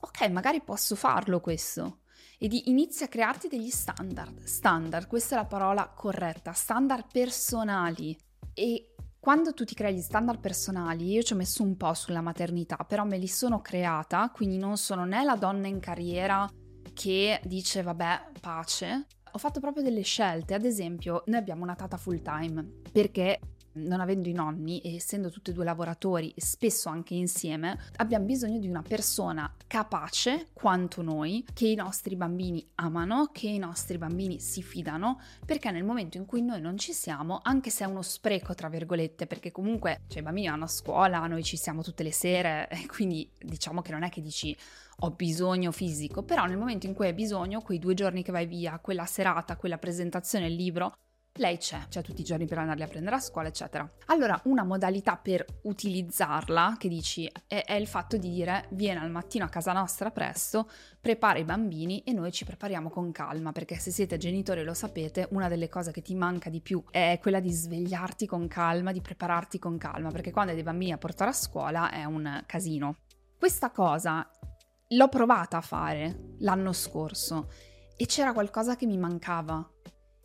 Ok, 0.00 0.28
magari 0.30 0.60
posso 0.62 0.94
farlo 0.94 1.40
questo. 1.40 2.00
e 2.38 2.46
di 2.48 2.68
inizia 2.68 3.06
a 3.06 3.08
crearti 3.08 3.48
degli 3.48 3.70
standard. 3.70 4.44
Standard, 4.44 5.08
questa 5.08 5.34
è 5.34 5.38
la 5.38 5.46
parola 5.46 5.88
corretta, 5.88 6.52
standard 6.52 7.06
personali. 7.10 8.16
E 8.54 8.94
quando 9.18 9.52
tu 9.52 9.64
ti 9.64 9.74
crei 9.74 9.96
gli 9.96 10.00
standard 10.00 10.38
personali, 10.38 11.10
io 11.10 11.22
ci 11.22 11.32
ho 11.32 11.36
messo 11.36 11.62
un 11.62 11.76
po' 11.76 11.94
sulla 11.94 12.20
maternità, 12.20 12.76
però 12.76 13.04
me 13.04 13.18
li 13.18 13.26
sono 13.26 13.60
creata, 13.60 14.30
quindi 14.32 14.56
non 14.56 14.76
sono 14.76 15.04
né 15.04 15.24
la 15.24 15.34
donna 15.34 15.66
in 15.66 15.80
carriera 15.80 16.48
che 16.94 17.40
dice 17.44 17.82
vabbè, 17.82 18.30
pace. 18.40 19.06
Ho 19.32 19.38
fatto 19.38 19.60
proprio 19.60 19.82
delle 19.82 20.02
scelte, 20.02 20.54
ad 20.54 20.64
esempio, 20.64 21.22
noi 21.26 21.38
abbiamo 21.38 21.62
una 21.62 21.74
tata 21.74 21.96
full 21.96 22.22
time 22.22 22.64
perché 22.90 23.40
non 23.72 24.00
avendo 24.00 24.28
i 24.28 24.32
nonni 24.32 24.80
e 24.80 24.96
essendo 24.96 25.30
tutti 25.30 25.50
e 25.50 25.52
due 25.52 25.64
lavoratori 25.64 26.32
spesso 26.36 26.88
anche 26.88 27.14
insieme, 27.14 27.78
abbiamo 27.96 28.24
bisogno 28.24 28.58
di 28.58 28.68
una 28.68 28.82
persona 28.82 29.52
capace 29.66 30.48
quanto 30.52 31.02
noi, 31.02 31.44
che 31.52 31.68
i 31.68 31.74
nostri 31.74 32.16
bambini 32.16 32.66
amano, 32.76 33.28
che 33.32 33.48
i 33.48 33.58
nostri 33.58 33.98
bambini 33.98 34.40
si 34.40 34.62
fidano, 34.62 35.20
perché 35.44 35.70
nel 35.70 35.84
momento 35.84 36.16
in 36.16 36.26
cui 36.26 36.42
noi 36.42 36.60
non 36.60 36.76
ci 36.78 36.92
siamo, 36.92 37.40
anche 37.42 37.70
se 37.70 37.84
è 37.84 37.86
uno 37.86 38.02
spreco, 38.02 38.54
tra 38.54 38.68
virgolette, 38.68 39.26
perché 39.26 39.52
comunque 39.52 40.00
cioè, 40.08 40.20
i 40.20 40.24
bambini 40.24 40.48
vanno 40.48 40.64
a 40.64 40.68
scuola, 40.68 41.26
noi 41.26 41.42
ci 41.42 41.56
siamo 41.56 41.82
tutte 41.82 42.02
le 42.02 42.12
sere, 42.12 42.68
quindi 42.88 43.30
diciamo 43.38 43.82
che 43.82 43.92
non 43.92 44.02
è 44.02 44.08
che 44.08 44.20
dici 44.20 44.56
ho 45.00 45.10
bisogno 45.10 45.70
fisico, 45.70 46.22
però 46.22 46.46
nel 46.46 46.58
momento 46.58 46.86
in 46.86 46.94
cui 46.94 47.06
hai 47.06 47.12
bisogno, 47.12 47.60
quei 47.60 47.78
due 47.78 47.94
giorni 47.94 48.22
che 48.22 48.32
vai 48.32 48.46
via, 48.46 48.78
quella 48.80 49.06
serata, 49.06 49.56
quella 49.56 49.78
presentazione, 49.78 50.46
il 50.46 50.54
libro, 50.54 50.92
lei 51.38 51.56
c'è, 51.58 51.86
c'è 51.88 52.02
tutti 52.02 52.22
i 52.22 52.24
giorni 52.24 52.46
per 52.46 52.58
andarli 52.58 52.82
a 52.82 52.88
prendere 52.88 53.14
a 53.14 53.20
scuola, 53.20 53.46
eccetera. 53.46 53.88
Allora, 54.06 54.40
una 54.44 54.64
modalità 54.64 55.16
per 55.16 55.44
utilizzarla, 55.62 56.74
che 56.78 56.88
dici, 56.88 57.30
è, 57.46 57.64
è, 57.64 57.74
il 57.74 57.86
fatto 57.86 58.16
di 58.16 58.28
dire 58.28 58.66
viene 58.70 58.98
al 58.98 59.10
mattino 59.10 59.44
a 59.44 59.48
casa 59.48 59.72
nostra 59.72 60.10
presto, 60.10 60.68
prepara 61.00 61.38
i 61.38 61.44
bambini 61.44 62.02
e 62.02 62.12
noi 62.12 62.32
ci 62.32 62.44
prepariamo 62.44 62.90
con 62.90 63.12
calma, 63.12 63.52
perché 63.52 63.76
se 63.76 63.92
siete 63.92 64.16
genitori 64.16 64.64
lo 64.64 64.74
sapete, 64.74 65.28
una 65.30 65.46
delle 65.46 65.68
cose 65.68 65.92
che 65.92 66.02
ti 66.02 66.16
manca 66.16 66.50
di 66.50 66.60
più 66.60 66.82
è 66.90 67.18
quella 67.22 67.38
di 67.38 67.52
svegliarti 67.52 68.26
con 68.26 68.48
calma, 68.48 68.90
di 68.90 69.00
prepararti 69.00 69.60
con 69.60 69.78
calma, 69.78 70.10
perché 70.10 70.32
quando 70.32 70.50
hai 70.50 70.56
dei 70.56 70.66
bambini 70.66 70.90
a 70.90 70.98
portare 70.98 71.30
a 71.30 71.34
scuola 71.34 71.90
è 71.90 72.02
un 72.02 72.42
casino. 72.46 72.96
Questa 73.38 73.70
cosa 73.70 74.28
l'ho 74.88 75.08
provata 75.08 75.58
a 75.58 75.62
fare 75.62 76.34
l'anno 76.38 76.72
scorso 76.72 77.50
e 77.96 78.06
c'era 78.06 78.32
qualcosa 78.32 78.76
che 78.76 78.86
mi 78.86 78.96
mancava. 78.96 79.68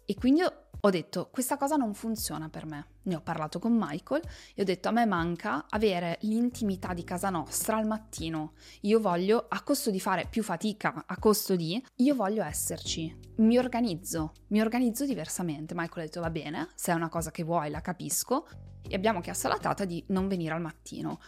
E 0.06 0.16
quindi 0.16 0.42
ho 0.42 0.90
detto 0.90 1.30
questa 1.32 1.58
cosa 1.58 1.76
non 1.76 1.94
funziona 1.94 2.50
per 2.50 2.66
me. 2.66 2.88
Ne 3.04 3.16
ho 3.16 3.22
parlato 3.22 3.58
con 3.60 3.74
Michael 3.74 4.22
e 4.54 4.62
ho 4.62 4.66
detto 4.66 4.90
a 4.90 4.92
me 4.92 5.06
manca 5.06 5.66
avere 5.70 6.18
l'intimità 6.22 6.94
di 6.94 7.04
casa 7.04 7.30
nostra 7.30 7.78
al 7.78 7.88
mattino. 7.88 8.54
Io 8.82 9.00
voglio, 9.00 9.46
a 9.48 9.62
costo 9.64 9.92
di 9.92 10.00
fare 10.00 10.28
più 10.30 10.44
fatica, 10.44 11.06
a 11.08 11.18
costo 11.18 11.56
di, 11.56 11.82
io 11.96 12.16
voglio 12.16 12.44
esserci. 12.44 13.18
Mi 13.38 13.58
organizzo, 13.58 14.34
mi 14.50 14.62
organizzo 14.62 15.06
diversamente. 15.06 15.74
Michael 15.74 16.02
ha 16.02 16.06
detto 16.08 16.22
va 16.22 16.30
bene, 16.30 16.70
se 16.76 16.92
è 16.92 16.96
una 16.96 17.10
cosa 17.10 17.32
che 17.32 17.44
vuoi 17.44 17.70
la 17.70 17.82
capisco 17.82 18.46
e 18.86 18.96
abbiamo 18.96 19.22
chiesto 19.22 19.48
alla 19.48 19.58
tata 19.58 19.86
di 19.86 20.04
non 20.10 20.28
venire 20.28 20.54
al 20.54 20.62
mattino. 20.62 21.20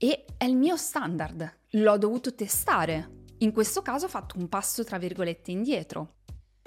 E 0.00 0.26
è 0.36 0.44
il 0.44 0.54
mio 0.54 0.76
standard, 0.76 1.62
l'ho 1.70 1.98
dovuto 1.98 2.32
testare. 2.32 3.24
In 3.38 3.50
questo 3.50 3.82
caso 3.82 4.04
ho 4.04 4.08
fatto 4.08 4.38
un 4.38 4.48
passo 4.48 4.84
tra 4.84 4.96
virgolette 4.96 5.50
indietro. 5.50 6.18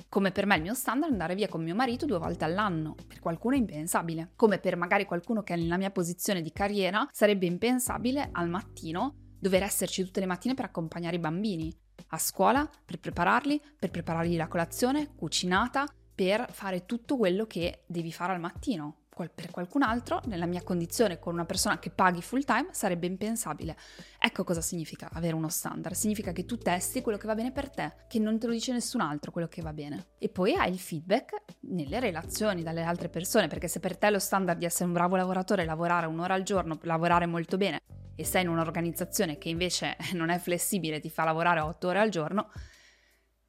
Come 0.09 0.33
per 0.33 0.45
me 0.45 0.57
il 0.57 0.63
mio 0.63 0.73
standard 0.73 1.13
andare 1.13 1.35
via 1.35 1.47
con 1.47 1.63
mio 1.63 1.73
marito 1.73 2.05
due 2.05 2.17
volte 2.17 2.43
all'anno, 2.43 2.93
per 3.07 3.19
qualcuno 3.19 3.55
è 3.55 3.59
impensabile. 3.59 4.33
Come 4.35 4.57
per 4.59 4.75
magari 4.75 5.05
qualcuno 5.05 5.43
che 5.43 5.53
è 5.53 5.57
nella 5.57 5.77
mia 5.77 5.91
posizione 5.91 6.41
di 6.41 6.51
carriera 6.51 7.07
sarebbe 7.09 7.45
impensabile 7.45 8.27
al 8.33 8.49
mattino 8.49 9.15
dover 9.39 9.63
esserci 9.63 10.03
tutte 10.03 10.19
le 10.19 10.25
mattine 10.25 10.53
per 10.53 10.65
accompagnare 10.65 11.15
i 11.15 11.19
bambini. 11.19 11.73
A 12.07 12.17
scuola, 12.17 12.69
per 12.83 12.99
prepararli, 12.99 13.61
per 13.79 13.91
preparargli 13.91 14.35
la 14.35 14.49
colazione, 14.49 15.15
cucinata, 15.15 15.85
per 16.13 16.51
fare 16.51 16.85
tutto 16.85 17.15
quello 17.15 17.45
che 17.45 17.85
devi 17.87 18.11
fare 18.11 18.33
al 18.33 18.41
mattino 18.41 19.00
per 19.29 19.51
qualcun 19.51 19.83
altro, 19.83 20.21
nella 20.25 20.45
mia 20.45 20.63
condizione 20.63 21.19
con 21.19 21.33
una 21.33 21.45
persona 21.45 21.79
che 21.79 21.89
paghi 21.89 22.21
full 22.21 22.43
time, 22.43 22.69
sarebbe 22.71 23.07
impensabile. 23.07 23.77
Ecco 24.19 24.43
cosa 24.43 24.61
significa 24.61 25.09
avere 25.11 25.35
uno 25.35 25.49
standard. 25.49 25.95
Significa 25.95 26.31
che 26.31 26.45
tu 26.45 26.57
testi 26.57 27.01
quello 27.01 27.17
che 27.17 27.27
va 27.27 27.35
bene 27.35 27.51
per 27.51 27.69
te, 27.69 27.93
che 28.07 28.19
non 28.19 28.39
te 28.39 28.47
lo 28.47 28.53
dice 28.53 28.71
nessun 28.71 29.01
altro 29.01 29.31
quello 29.31 29.47
che 29.47 29.61
va 29.61 29.73
bene. 29.73 30.07
E 30.17 30.29
poi 30.29 30.55
hai 30.55 30.71
il 30.71 30.79
feedback 30.79 31.41
nelle 31.61 31.99
relazioni 31.99 32.63
dalle 32.63 32.83
altre 32.83 33.09
persone, 33.09 33.47
perché 33.47 33.67
se 33.67 33.79
per 33.79 33.97
te 33.97 34.09
lo 34.09 34.19
standard 34.19 34.57
di 34.57 34.65
essere 34.65 34.85
un 34.85 34.93
bravo 34.93 35.15
lavoratore 35.15 35.65
lavorare 35.65 36.07
un'ora 36.07 36.33
al 36.33 36.43
giorno, 36.43 36.79
lavorare 36.83 37.25
molto 37.25 37.57
bene, 37.57 37.81
e 38.15 38.23
sei 38.23 38.43
in 38.43 38.49
un'organizzazione 38.49 39.37
che 39.37 39.49
invece 39.49 39.97
non 40.13 40.29
è 40.29 40.37
flessibile, 40.37 40.99
ti 40.99 41.09
fa 41.09 41.23
lavorare 41.23 41.59
otto 41.59 41.87
ore 41.87 41.99
al 41.99 42.09
giorno, 42.09 42.49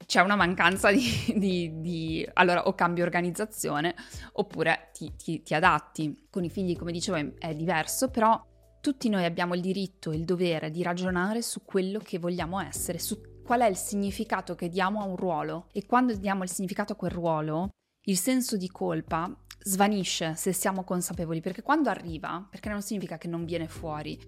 c'è 0.05 0.21
una 0.21 0.35
mancanza 0.35 0.91
di, 0.91 1.33
di, 1.35 1.81
di, 1.81 2.29
allora 2.33 2.67
o 2.67 2.73
cambi 2.73 3.01
organizzazione 3.01 3.95
oppure 4.33 4.89
ti, 4.93 5.13
ti, 5.15 5.41
ti, 5.41 5.53
adatti. 5.53 6.27
Con 6.29 6.43
i 6.43 6.49
figli, 6.49 6.75
come 6.77 6.91
dicevo, 6.91 7.17
è, 7.17 7.33
è 7.49 7.55
diverso, 7.55 8.09
però 8.09 8.41
tutti 8.81 9.09
noi 9.09 9.25
abbiamo 9.25 9.55
il 9.55 9.61
diritto 9.61 10.11
e 10.11 10.15
il 10.15 10.25
dovere 10.25 10.69
di 10.69 10.83
ragionare 10.83 11.41
su 11.41 11.63
quello 11.63 11.99
che 11.99 12.19
vogliamo 12.19 12.59
essere, 12.59 12.99
su 12.99 13.41
qual 13.43 13.61
è 13.61 13.67
il 13.67 13.77
significato 13.77 14.55
che 14.55 14.69
diamo 14.69 15.01
a 15.01 15.05
un 15.05 15.15
ruolo 15.15 15.67
e 15.71 15.85
quando 15.85 16.13
diamo 16.15 16.43
il 16.43 16.49
significato 16.49 16.93
a 16.93 16.95
quel 16.95 17.11
ruolo, 17.11 17.69
il 18.05 18.17
senso 18.17 18.57
di 18.57 18.67
colpa 18.69 19.33
svanisce 19.59 20.35
se 20.35 20.51
siamo 20.51 20.83
consapevoli, 20.83 21.39
perché 21.39 21.61
quando 21.61 21.89
arriva, 21.89 22.45
perché 22.49 22.69
non 22.69 22.81
significa 22.81 23.17
che 23.17 23.27
non 23.27 23.45
viene 23.45 23.67
fuori, 23.67 24.19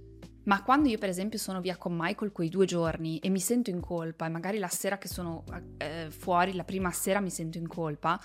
ma 0.45 0.63
quando 0.63 0.89
io 0.89 0.97
per 0.97 1.10
esempio 1.10 1.38
sono 1.38 1.62
via 1.62 1.77
con 1.77 1.93
Michael 1.95 2.31
quei 2.31 2.49
due 2.49 2.65
giorni 2.65 3.19
e 3.19 3.29
mi 3.29 3.39
sento 3.39 3.69
in 3.69 3.79
colpa 3.79 4.25
e 4.25 4.29
magari 4.29 4.58
la 4.58 4.67
sera 4.67 4.97
che 4.97 5.08
sono 5.08 5.43
eh, 5.77 6.08
fuori, 6.10 6.53
la 6.53 6.63
prima 6.63 6.91
sera 6.91 7.19
mi 7.19 7.29
sento 7.29 7.58
in 7.58 7.67
colpa, 7.67 8.19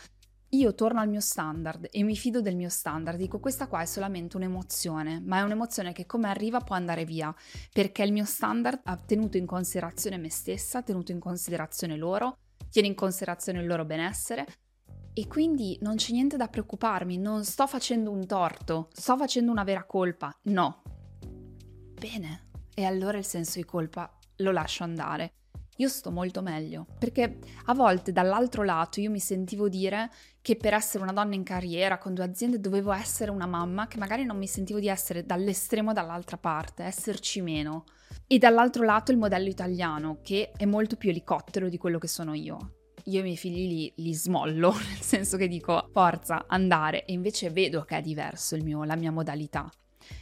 io 0.52 0.74
torno 0.74 1.00
al 1.00 1.08
mio 1.08 1.20
standard 1.20 1.88
e 1.90 2.02
mi 2.02 2.16
fido 2.16 2.40
del 2.40 2.56
mio 2.56 2.68
standard. 2.68 3.18
Dico 3.18 3.38
questa 3.38 3.68
qua 3.68 3.82
è 3.82 3.86
solamente 3.86 4.36
un'emozione, 4.36 5.20
ma 5.24 5.38
è 5.38 5.42
un'emozione 5.42 5.92
che 5.92 6.06
come 6.06 6.28
arriva 6.28 6.60
può 6.60 6.74
andare 6.74 7.04
via, 7.04 7.34
perché 7.72 8.02
il 8.02 8.12
mio 8.12 8.24
standard 8.24 8.80
ha 8.84 8.96
tenuto 8.96 9.36
in 9.36 9.46
considerazione 9.46 10.16
me 10.16 10.30
stessa, 10.30 10.78
ha 10.78 10.82
tenuto 10.82 11.12
in 11.12 11.20
considerazione 11.20 11.96
loro, 11.96 12.38
tiene 12.68 12.88
in 12.88 12.94
considerazione 12.94 13.60
il 13.60 13.66
loro 13.66 13.84
benessere. 13.84 14.46
E 15.12 15.26
quindi 15.26 15.76
non 15.82 15.96
c'è 15.96 16.12
niente 16.12 16.36
da 16.36 16.48
preoccuparmi, 16.48 17.18
non 17.18 17.44
sto 17.44 17.66
facendo 17.66 18.10
un 18.10 18.26
torto, 18.26 18.88
sto 18.92 19.16
facendo 19.16 19.50
una 19.50 19.64
vera 19.64 19.84
colpa. 19.84 20.34
No, 20.44 20.82
Bene, 22.00 22.46
e 22.72 22.84
allora 22.84 23.18
il 23.18 23.26
senso 23.26 23.58
di 23.58 23.66
colpa 23.66 24.10
lo 24.36 24.52
lascio 24.52 24.84
andare. 24.84 25.32
Io 25.76 25.88
sto 25.88 26.10
molto 26.10 26.40
meglio, 26.40 26.86
perché 26.98 27.36
a 27.66 27.74
volte 27.74 28.10
dall'altro 28.10 28.62
lato 28.62 29.00
io 29.00 29.10
mi 29.10 29.18
sentivo 29.18 29.68
dire 29.68 30.10
che 30.40 30.56
per 30.56 30.72
essere 30.72 31.02
una 31.02 31.12
donna 31.12 31.34
in 31.34 31.42
carriera 31.42 31.98
con 31.98 32.14
due 32.14 32.24
aziende 32.24 32.58
dovevo 32.58 32.92
essere 32.92 33.30
una 33.30 33.44
mamma, 33.44 33.86
che 33.86 33.98
magari 33.98 34.24
non 34.24 34.38
mi 34.38 34.46
sentivo 34.46 34.80
di 34.80 34.88
essere 34.88 35.26
dall'estremo 35.26 35.92
dall'altra 35.92 36.38
parte, 36.38 36.84
esserci 36.84 37.42
meno. 37.42 37.84
E 38.26 38.38
dall'altro 38.38 38.82
lato 38.82 39.12
il 39.12 39.18
modello 39.18 39.50
italiano, 39.50 40.20
che 40.22 40.52
è 40.56 40.64
molto 40.64 40.96
più 40.96 41.10
elicottero 41.10 41.68
di 41.68 41.76
quello 41.76 41.98
che 41.98 42.08
sono 42.08 42.32
io. 42.32 42.76
Io 43.04 43.20
i 43.20 43.24
miei 43.24 43.36
figli 43.36 43.68
li, 43.68 43.92
li 43.96 44.14
smollo, 44.14 44.72
nel 44.88 45.02
senso 45.02 45.36
che 45.36 45.48
dico 45.48 45.90
forza, 45.92 46.46
andare, 46.48 47.04
e 47.04 47.12
invece 47.12 47.50
vedo 47.50 47.82
che 47.82 47.98
è 47.98 48.00
diverso 48.00 48.56
mio, 48.56 48.84
la 48.84 48.96
mia 48.96 49.12
modalità 49.12 49.70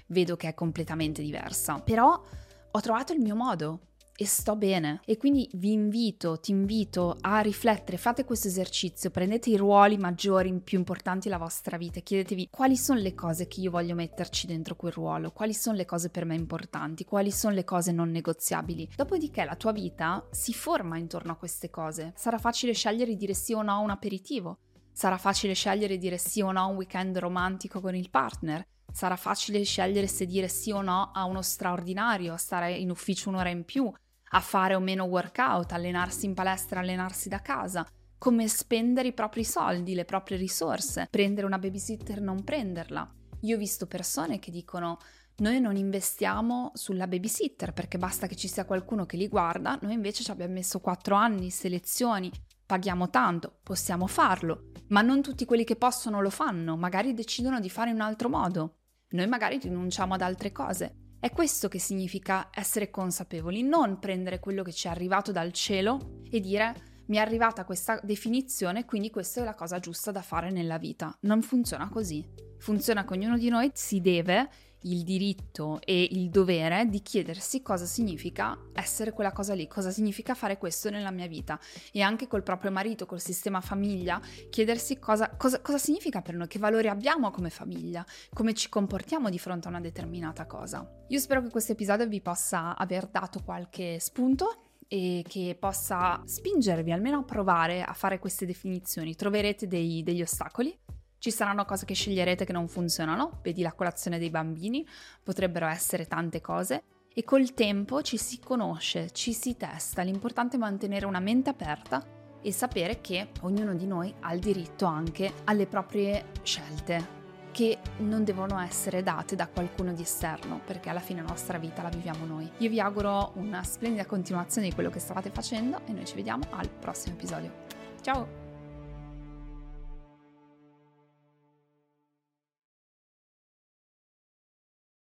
vedo 0.09 0.37
che 0.37 0.49
è 0.49 0.55
completamente 0.55 1.23
diversa. 1.23 1.81
Però 1.81 2.23
ho 2.71 2.81
trovato 2.81 3.13
il 3.13 3.21
mio 3.21 3.35
modo 3.35 3.81
e 4.21 4.27
sto 4.27 4.57
bene. 4.57 5.01
E 5.05 5.17
quindi 5.17 5.49
vi 5.55 5.71
invito, 5.71 6.41
ti 6.41 6.51
invito 6.51 7.17
a 7.21 7.39
riflettere, 7.39 7.97
fate 7.97 8.25
questo 8.25 8.49
esercizio, 8.49 9.11
prendete 9.11 9.51
i 9.51 9.57
ruoli 9.57 9.97
maggiori, 9.97 10.53
più 10.59 10.77
importanti 10.77 11.29
della 11.29 11.41
vostra 11.41 11.77
vita 11.77 12.01
chiedetevi 12.01 12.49
quali 12.51 12.77
sono 12.77 12.99
le 12.99 13.15
cose 13.15 13.47
che 13.47 13.61
io 13.61 13.71
voglio 13.71 13.95
metterci 13.95 14.49
dentro 14.49 14.75
quel 14.75 14.91
ruolo, 14.91 15.31
quali 15.31 15.55
sono 15.55 15.77
le 15.77 15.85
cose 15.85 16.11
per 16.11 16.25
me 16.25 16.35
importanti, 16.35 17.05
quali 17.05 17.31
sono 17.31 17.55
le 17.55 17.63
cose 17.63 17.93
non 17.93 18.11
negoziabili. 18.11 18.91
Dopodiché 18.97 19.45
la 19.45 19.55
tua 19.55 19.71
vita 19.71 20.27
si 20.33 20.53
forma 20.53 20.99
intorno 20.99 21.31
a 21.31 21.37
queste 21.37 21.71
cose. 21.71 22.13
Sarà 22.17 22.39
facile 22.39 22.73
scegliere 22.73 23.13
di 23.13 23.17
dire 23.17 23.35
sì 23.35 23.53
o 23.53 23.63
no 23.63 23.73
a 23.73 23.79
un 23.79 23.91
aperitivo. 23.91 24.59
Sarà 24.99 25.17
facile 25.17 25.55
scegliere 25.55 25.95
di 25.95 26.01
dire 26.01 26.19
sì 26.19 26.41
o 26.41 26.51
no 26.51 26.59
a 26.59 26.65
un 26.65 26.75
weekend 26.75 27.17
romantico 27.19 27.81
con 27.81 27.95
il 27.95 28.11
partner. 28.11 28.67
Sarà 28.93 29.15
facile 29.15 29.63
scegliere 29.63 30.09
se 30.09 30.27
dire 30.27 30.49
sì 30.49 30.73
o 30.73 30.83
no 30.83 31.13
a 31.15 31.23
uno 31.23 31.41
straordinario, 31.41 32.33
a 32.33 32.37
stare 32.37 32.73
in 32.73 32.91
ufficio 32.91 33.29
un'ora 33.29 33.49
in 33.49 33.65
più, 33.65 33.89
a 34.31 34.41
fare 34.41 34.75
o 34.75 34.81
meno 34.81 35.05
workout, 35.05 35.71
allenarsi 35.71 36.27
in 36.27 36.35
palestra, 36.35 36.81
allenarsi 36.81 37.29
da 37.29 37.41
casa, 37.41 37.87
come 38.19 38.49
spendere 38.49 39.07
i 39.07 39.13
propri 39.13 39.45
soldi, 39.45 39.95
le 39.95 40.05
proprie 40.05 40.37
risorse, 40.37 41.07
prendere 41.09 41.47
una 41.47 41.61
babysitter, 41.61 42.21
non 42.21 42.43
prenderla. 42.43 43.09
Io 43.43 43.55
ho 43.55 43.59
visto 43.61 43.87
persone 43.87 44.41
che 44.41 44.51
dicono 44.51 44.99
noi 45.37 45.61
non 45.61 45.77
investiamo 45.77 46.73
sulla 46.75 47.07
babysitter 47.07 47.73
perché 47.73 47.99
basta 47.99 48.27
che 48.27 48.35
ci 48.35 48.49
sia 48.49 48.65
qualcuno 48.65 49.07
che 49.07 49.17
li 49.17 49.29
guarda, 49.29 49.79
noi 49.81 49.93
invece 49.93 50.25
ci 50.25 50.33
abbiamo 50.33 50.55
messo 50.55 50.81
quattro 50.81 51.15
anni, 51.15 51.51
selezioni, 51.51 52.29
paghiamo 52.69 53.09
tanto, 53.09 53.61
possiamo 53.63 54.07
farlo, 54.07 54.73
ma 54.89 55.01
non 55.01 55.23
tutti 55.23 55.47
quelli 55.47 55.65
che 55.65 55.77
possono 55.77 56.21
lo 56.21 56.29
fanno, 56.29 56.77
magari 56.77 57.15
decidono 57.15 57.61
di 57.61 57.71
fare 57.71 57.89
in 57.89 57.97
un 57.97 58.03
altro 58.03 58.29
modo. 58.29 58.75
Noi 59.13 59.27
magari 59.27 59.57
rinunciamo 59.57 60.13
ad 60.13 60.21
altre 60.21 60.53
cose. 60.53 61.15
È 61.19 61.31
questo 61.31 61.69
che 61.69 61.79
significa 61.79 62.51
essere 62.53 62.91
consapevoli, 62.91 63.63
non 63.63 63.99
prendere 63.99 64.39
quello 64.39 64.63
che 64.63 64.75
ci 64.75 64.87
è 64.87 64.91
arrivato 64.91 65.33
dal 65.33 65.51
cielo 65.53 66.21
e 66.31 66.41
dire 66.41 67.05
mi 67.07 67.17
è 67.17 67.21
arrivata 67.21 67.65
questa 67.65 67.99
definizione, 68.03 68.85
quindi 68.85 69.09
questa 69.09 69.41
è 69.41 69.45
la 69.45 69.55
cosa 69.55 69.79
giusta 69.79 70.11
da 70.11 70.21
fare 70.21 70.51
nella 70.51 70.77
vita. 70.77 71.17
Non 71.21 71.41
funziona 71.41 71.89
così. 71.89 72.23
Funziona 72.59 73.07
che 73.07 73.15
ognuno 73.15 73.39
di 73.39 73.49
noi 73.49 73.71
si 73.73 74.03
deve 74.03 74.51
il 74.83 75.03
diritto 75.03 75.81
e 75.85 76.09
il 76.13 76.31
dovere 76.31 76.87
di 76.87 77.03
chiedersi 77.03 77.63
cosa 77.63 77.85
significa 77.85 78.57
essere 78.73 79.13
quella 79.13 79.33
cosa 79.33 79.55
lì, 79.55 79.67
cosa 79.67 79.91
significa 79.91 80.35
fare 80.35 80.59
questo 80.59 80.91
nella 80.91 81.11
mia 81.11 81.27
vita 81.27 81.59
e 81.93 82.01
anche 82.01 82.27
col 82.27 82.43
proprio 82.43 82.71
marito, 82.71 83.07
col 83.07 83.21
sistema 83.21 83.61
famiglia, 83.61 84.21
chiedersi 84.51 84.99
cosa, 84.99 85.31
cosa, 85.37 85.61
cosa 85.61 85.79
significa 85.79 86.23
per 86.23 86.35
noi, 86.35 86.47
che 86.47 86.59
valori 86.59 86.89
abbiamo 86.89 87.31
come 87.31 87.51
famiglia, 87.51 88.05
come 88.33 88.55
ci 88.55 88.69
comportiamo 88.69 89.31
di 89.31 89.39
fronte 89.39 89.67
a 89.67 89.71
una 89.71 89.81
determinata 89.81 90.47
cosa. 90.47 90.89
Io 91.09 91.19
spero 91.19 91.43
che 91.43 91.51
questo 91.51 91.73
episodio 91.73 92.07
vi 92.07 92.21
possa 92.21 92.77
aver 92.77 93.07
dato 93.07 93.43
qualche 93.43 93.99
spunto 93.99 94.63
e 94.89 95.23
che 95.29 95.57
possa 95.59 96.23
spingervi 96.25 96.93
almeno 96.93 97.19
a 97.19 97.25
provare 97.25 97.83
a 97.83 97.93
fare 97.93 98.19
queste 98.19 98.47
definizioni. 98.47 99.15
Troverete 99.15 99.67
dei, 99.67 100.03
degli 100.03 100.23
ostacoli, 100.23 100.77
ci 101.19 101.31
saranno 101.31 101.65
cose 101.65 101.85
che 101.85 101.95
sceglierete 101.95 102.45
che 102.45 102.53
non 102.53 102.69
funzionano, 102.69 103.41
vedi 103.43 103.63
la 103.63 103.73
colazione 103.73 104.19
dei 104.19 104.31
bambini, 104.31 104.87
potrebbero 105.23 105.67
essere 105.67 106.07
tante 106.07 106.41
cose. 106.41 106.83
E 107.13 107.25
col 107.25 107.53
tempo 107.55 108.03
ci 108.03 108.17
si 108.17 108.39
conosce, 108.39 109.11
ci 109.11 109.33
si 109.33 109.57
testa, 109.57 110.03
l'importante 110.03 110.57
è 110.57 110.59
mantenere 110.59 111.07
una 111.07 111.19
mente 111.19 111.51
aperta 111.51 112.17
e 112.41 112.53
sapere 112.53 113.01
che 113.01 113.31
ognuno 113.41 113.75
di 113.75 113.87
noi 113.87 114.15
ha 114.21 114.33
il 114.33 114.41
diritto 114.41 114.85
anche 114.85 115.33
alle 115.45 115.67
proprie 115.67 116.27
scelte, 116.43 117.17
che 117.51 117.79
non 117.99 118.23
devono 118.23 118.61
essere 118.61 119.03
date 119.03 119.35
da 119.35 119.49
qualcuno 119.49 119.93
di 119.93 120.03
esterno, 120.03 120.61
perché 120.65 120.91
alla 120.91 121.01
fine 121.01 121.23
la 121.23 121.29
nostra 121.29 121.59
vita 121.59 121.83
la 121.83 121.89
viviamo 121.89 122.25
noi. 122.25 122.49
Io 122.59 122.71
vi 122.71 122.79
auguro 122.79 123.33
una 123.35 123.65
splendida 123.65 124.07
continuazione 124.07 124.69
di 124.69 124.75
quello 124.75 124.91
che 124.91 125.01
stavate 125.01 125.31
facendo 125.31 125.81
e 125.87 125.93
noi 125.93 126.07
ci 126.07 126.15
vediamo 126.15 126.45
al 126.51 126.69
prossimo 126.69 127.17
episodio. 127.17 127.67
Ciao! 128.01 128.48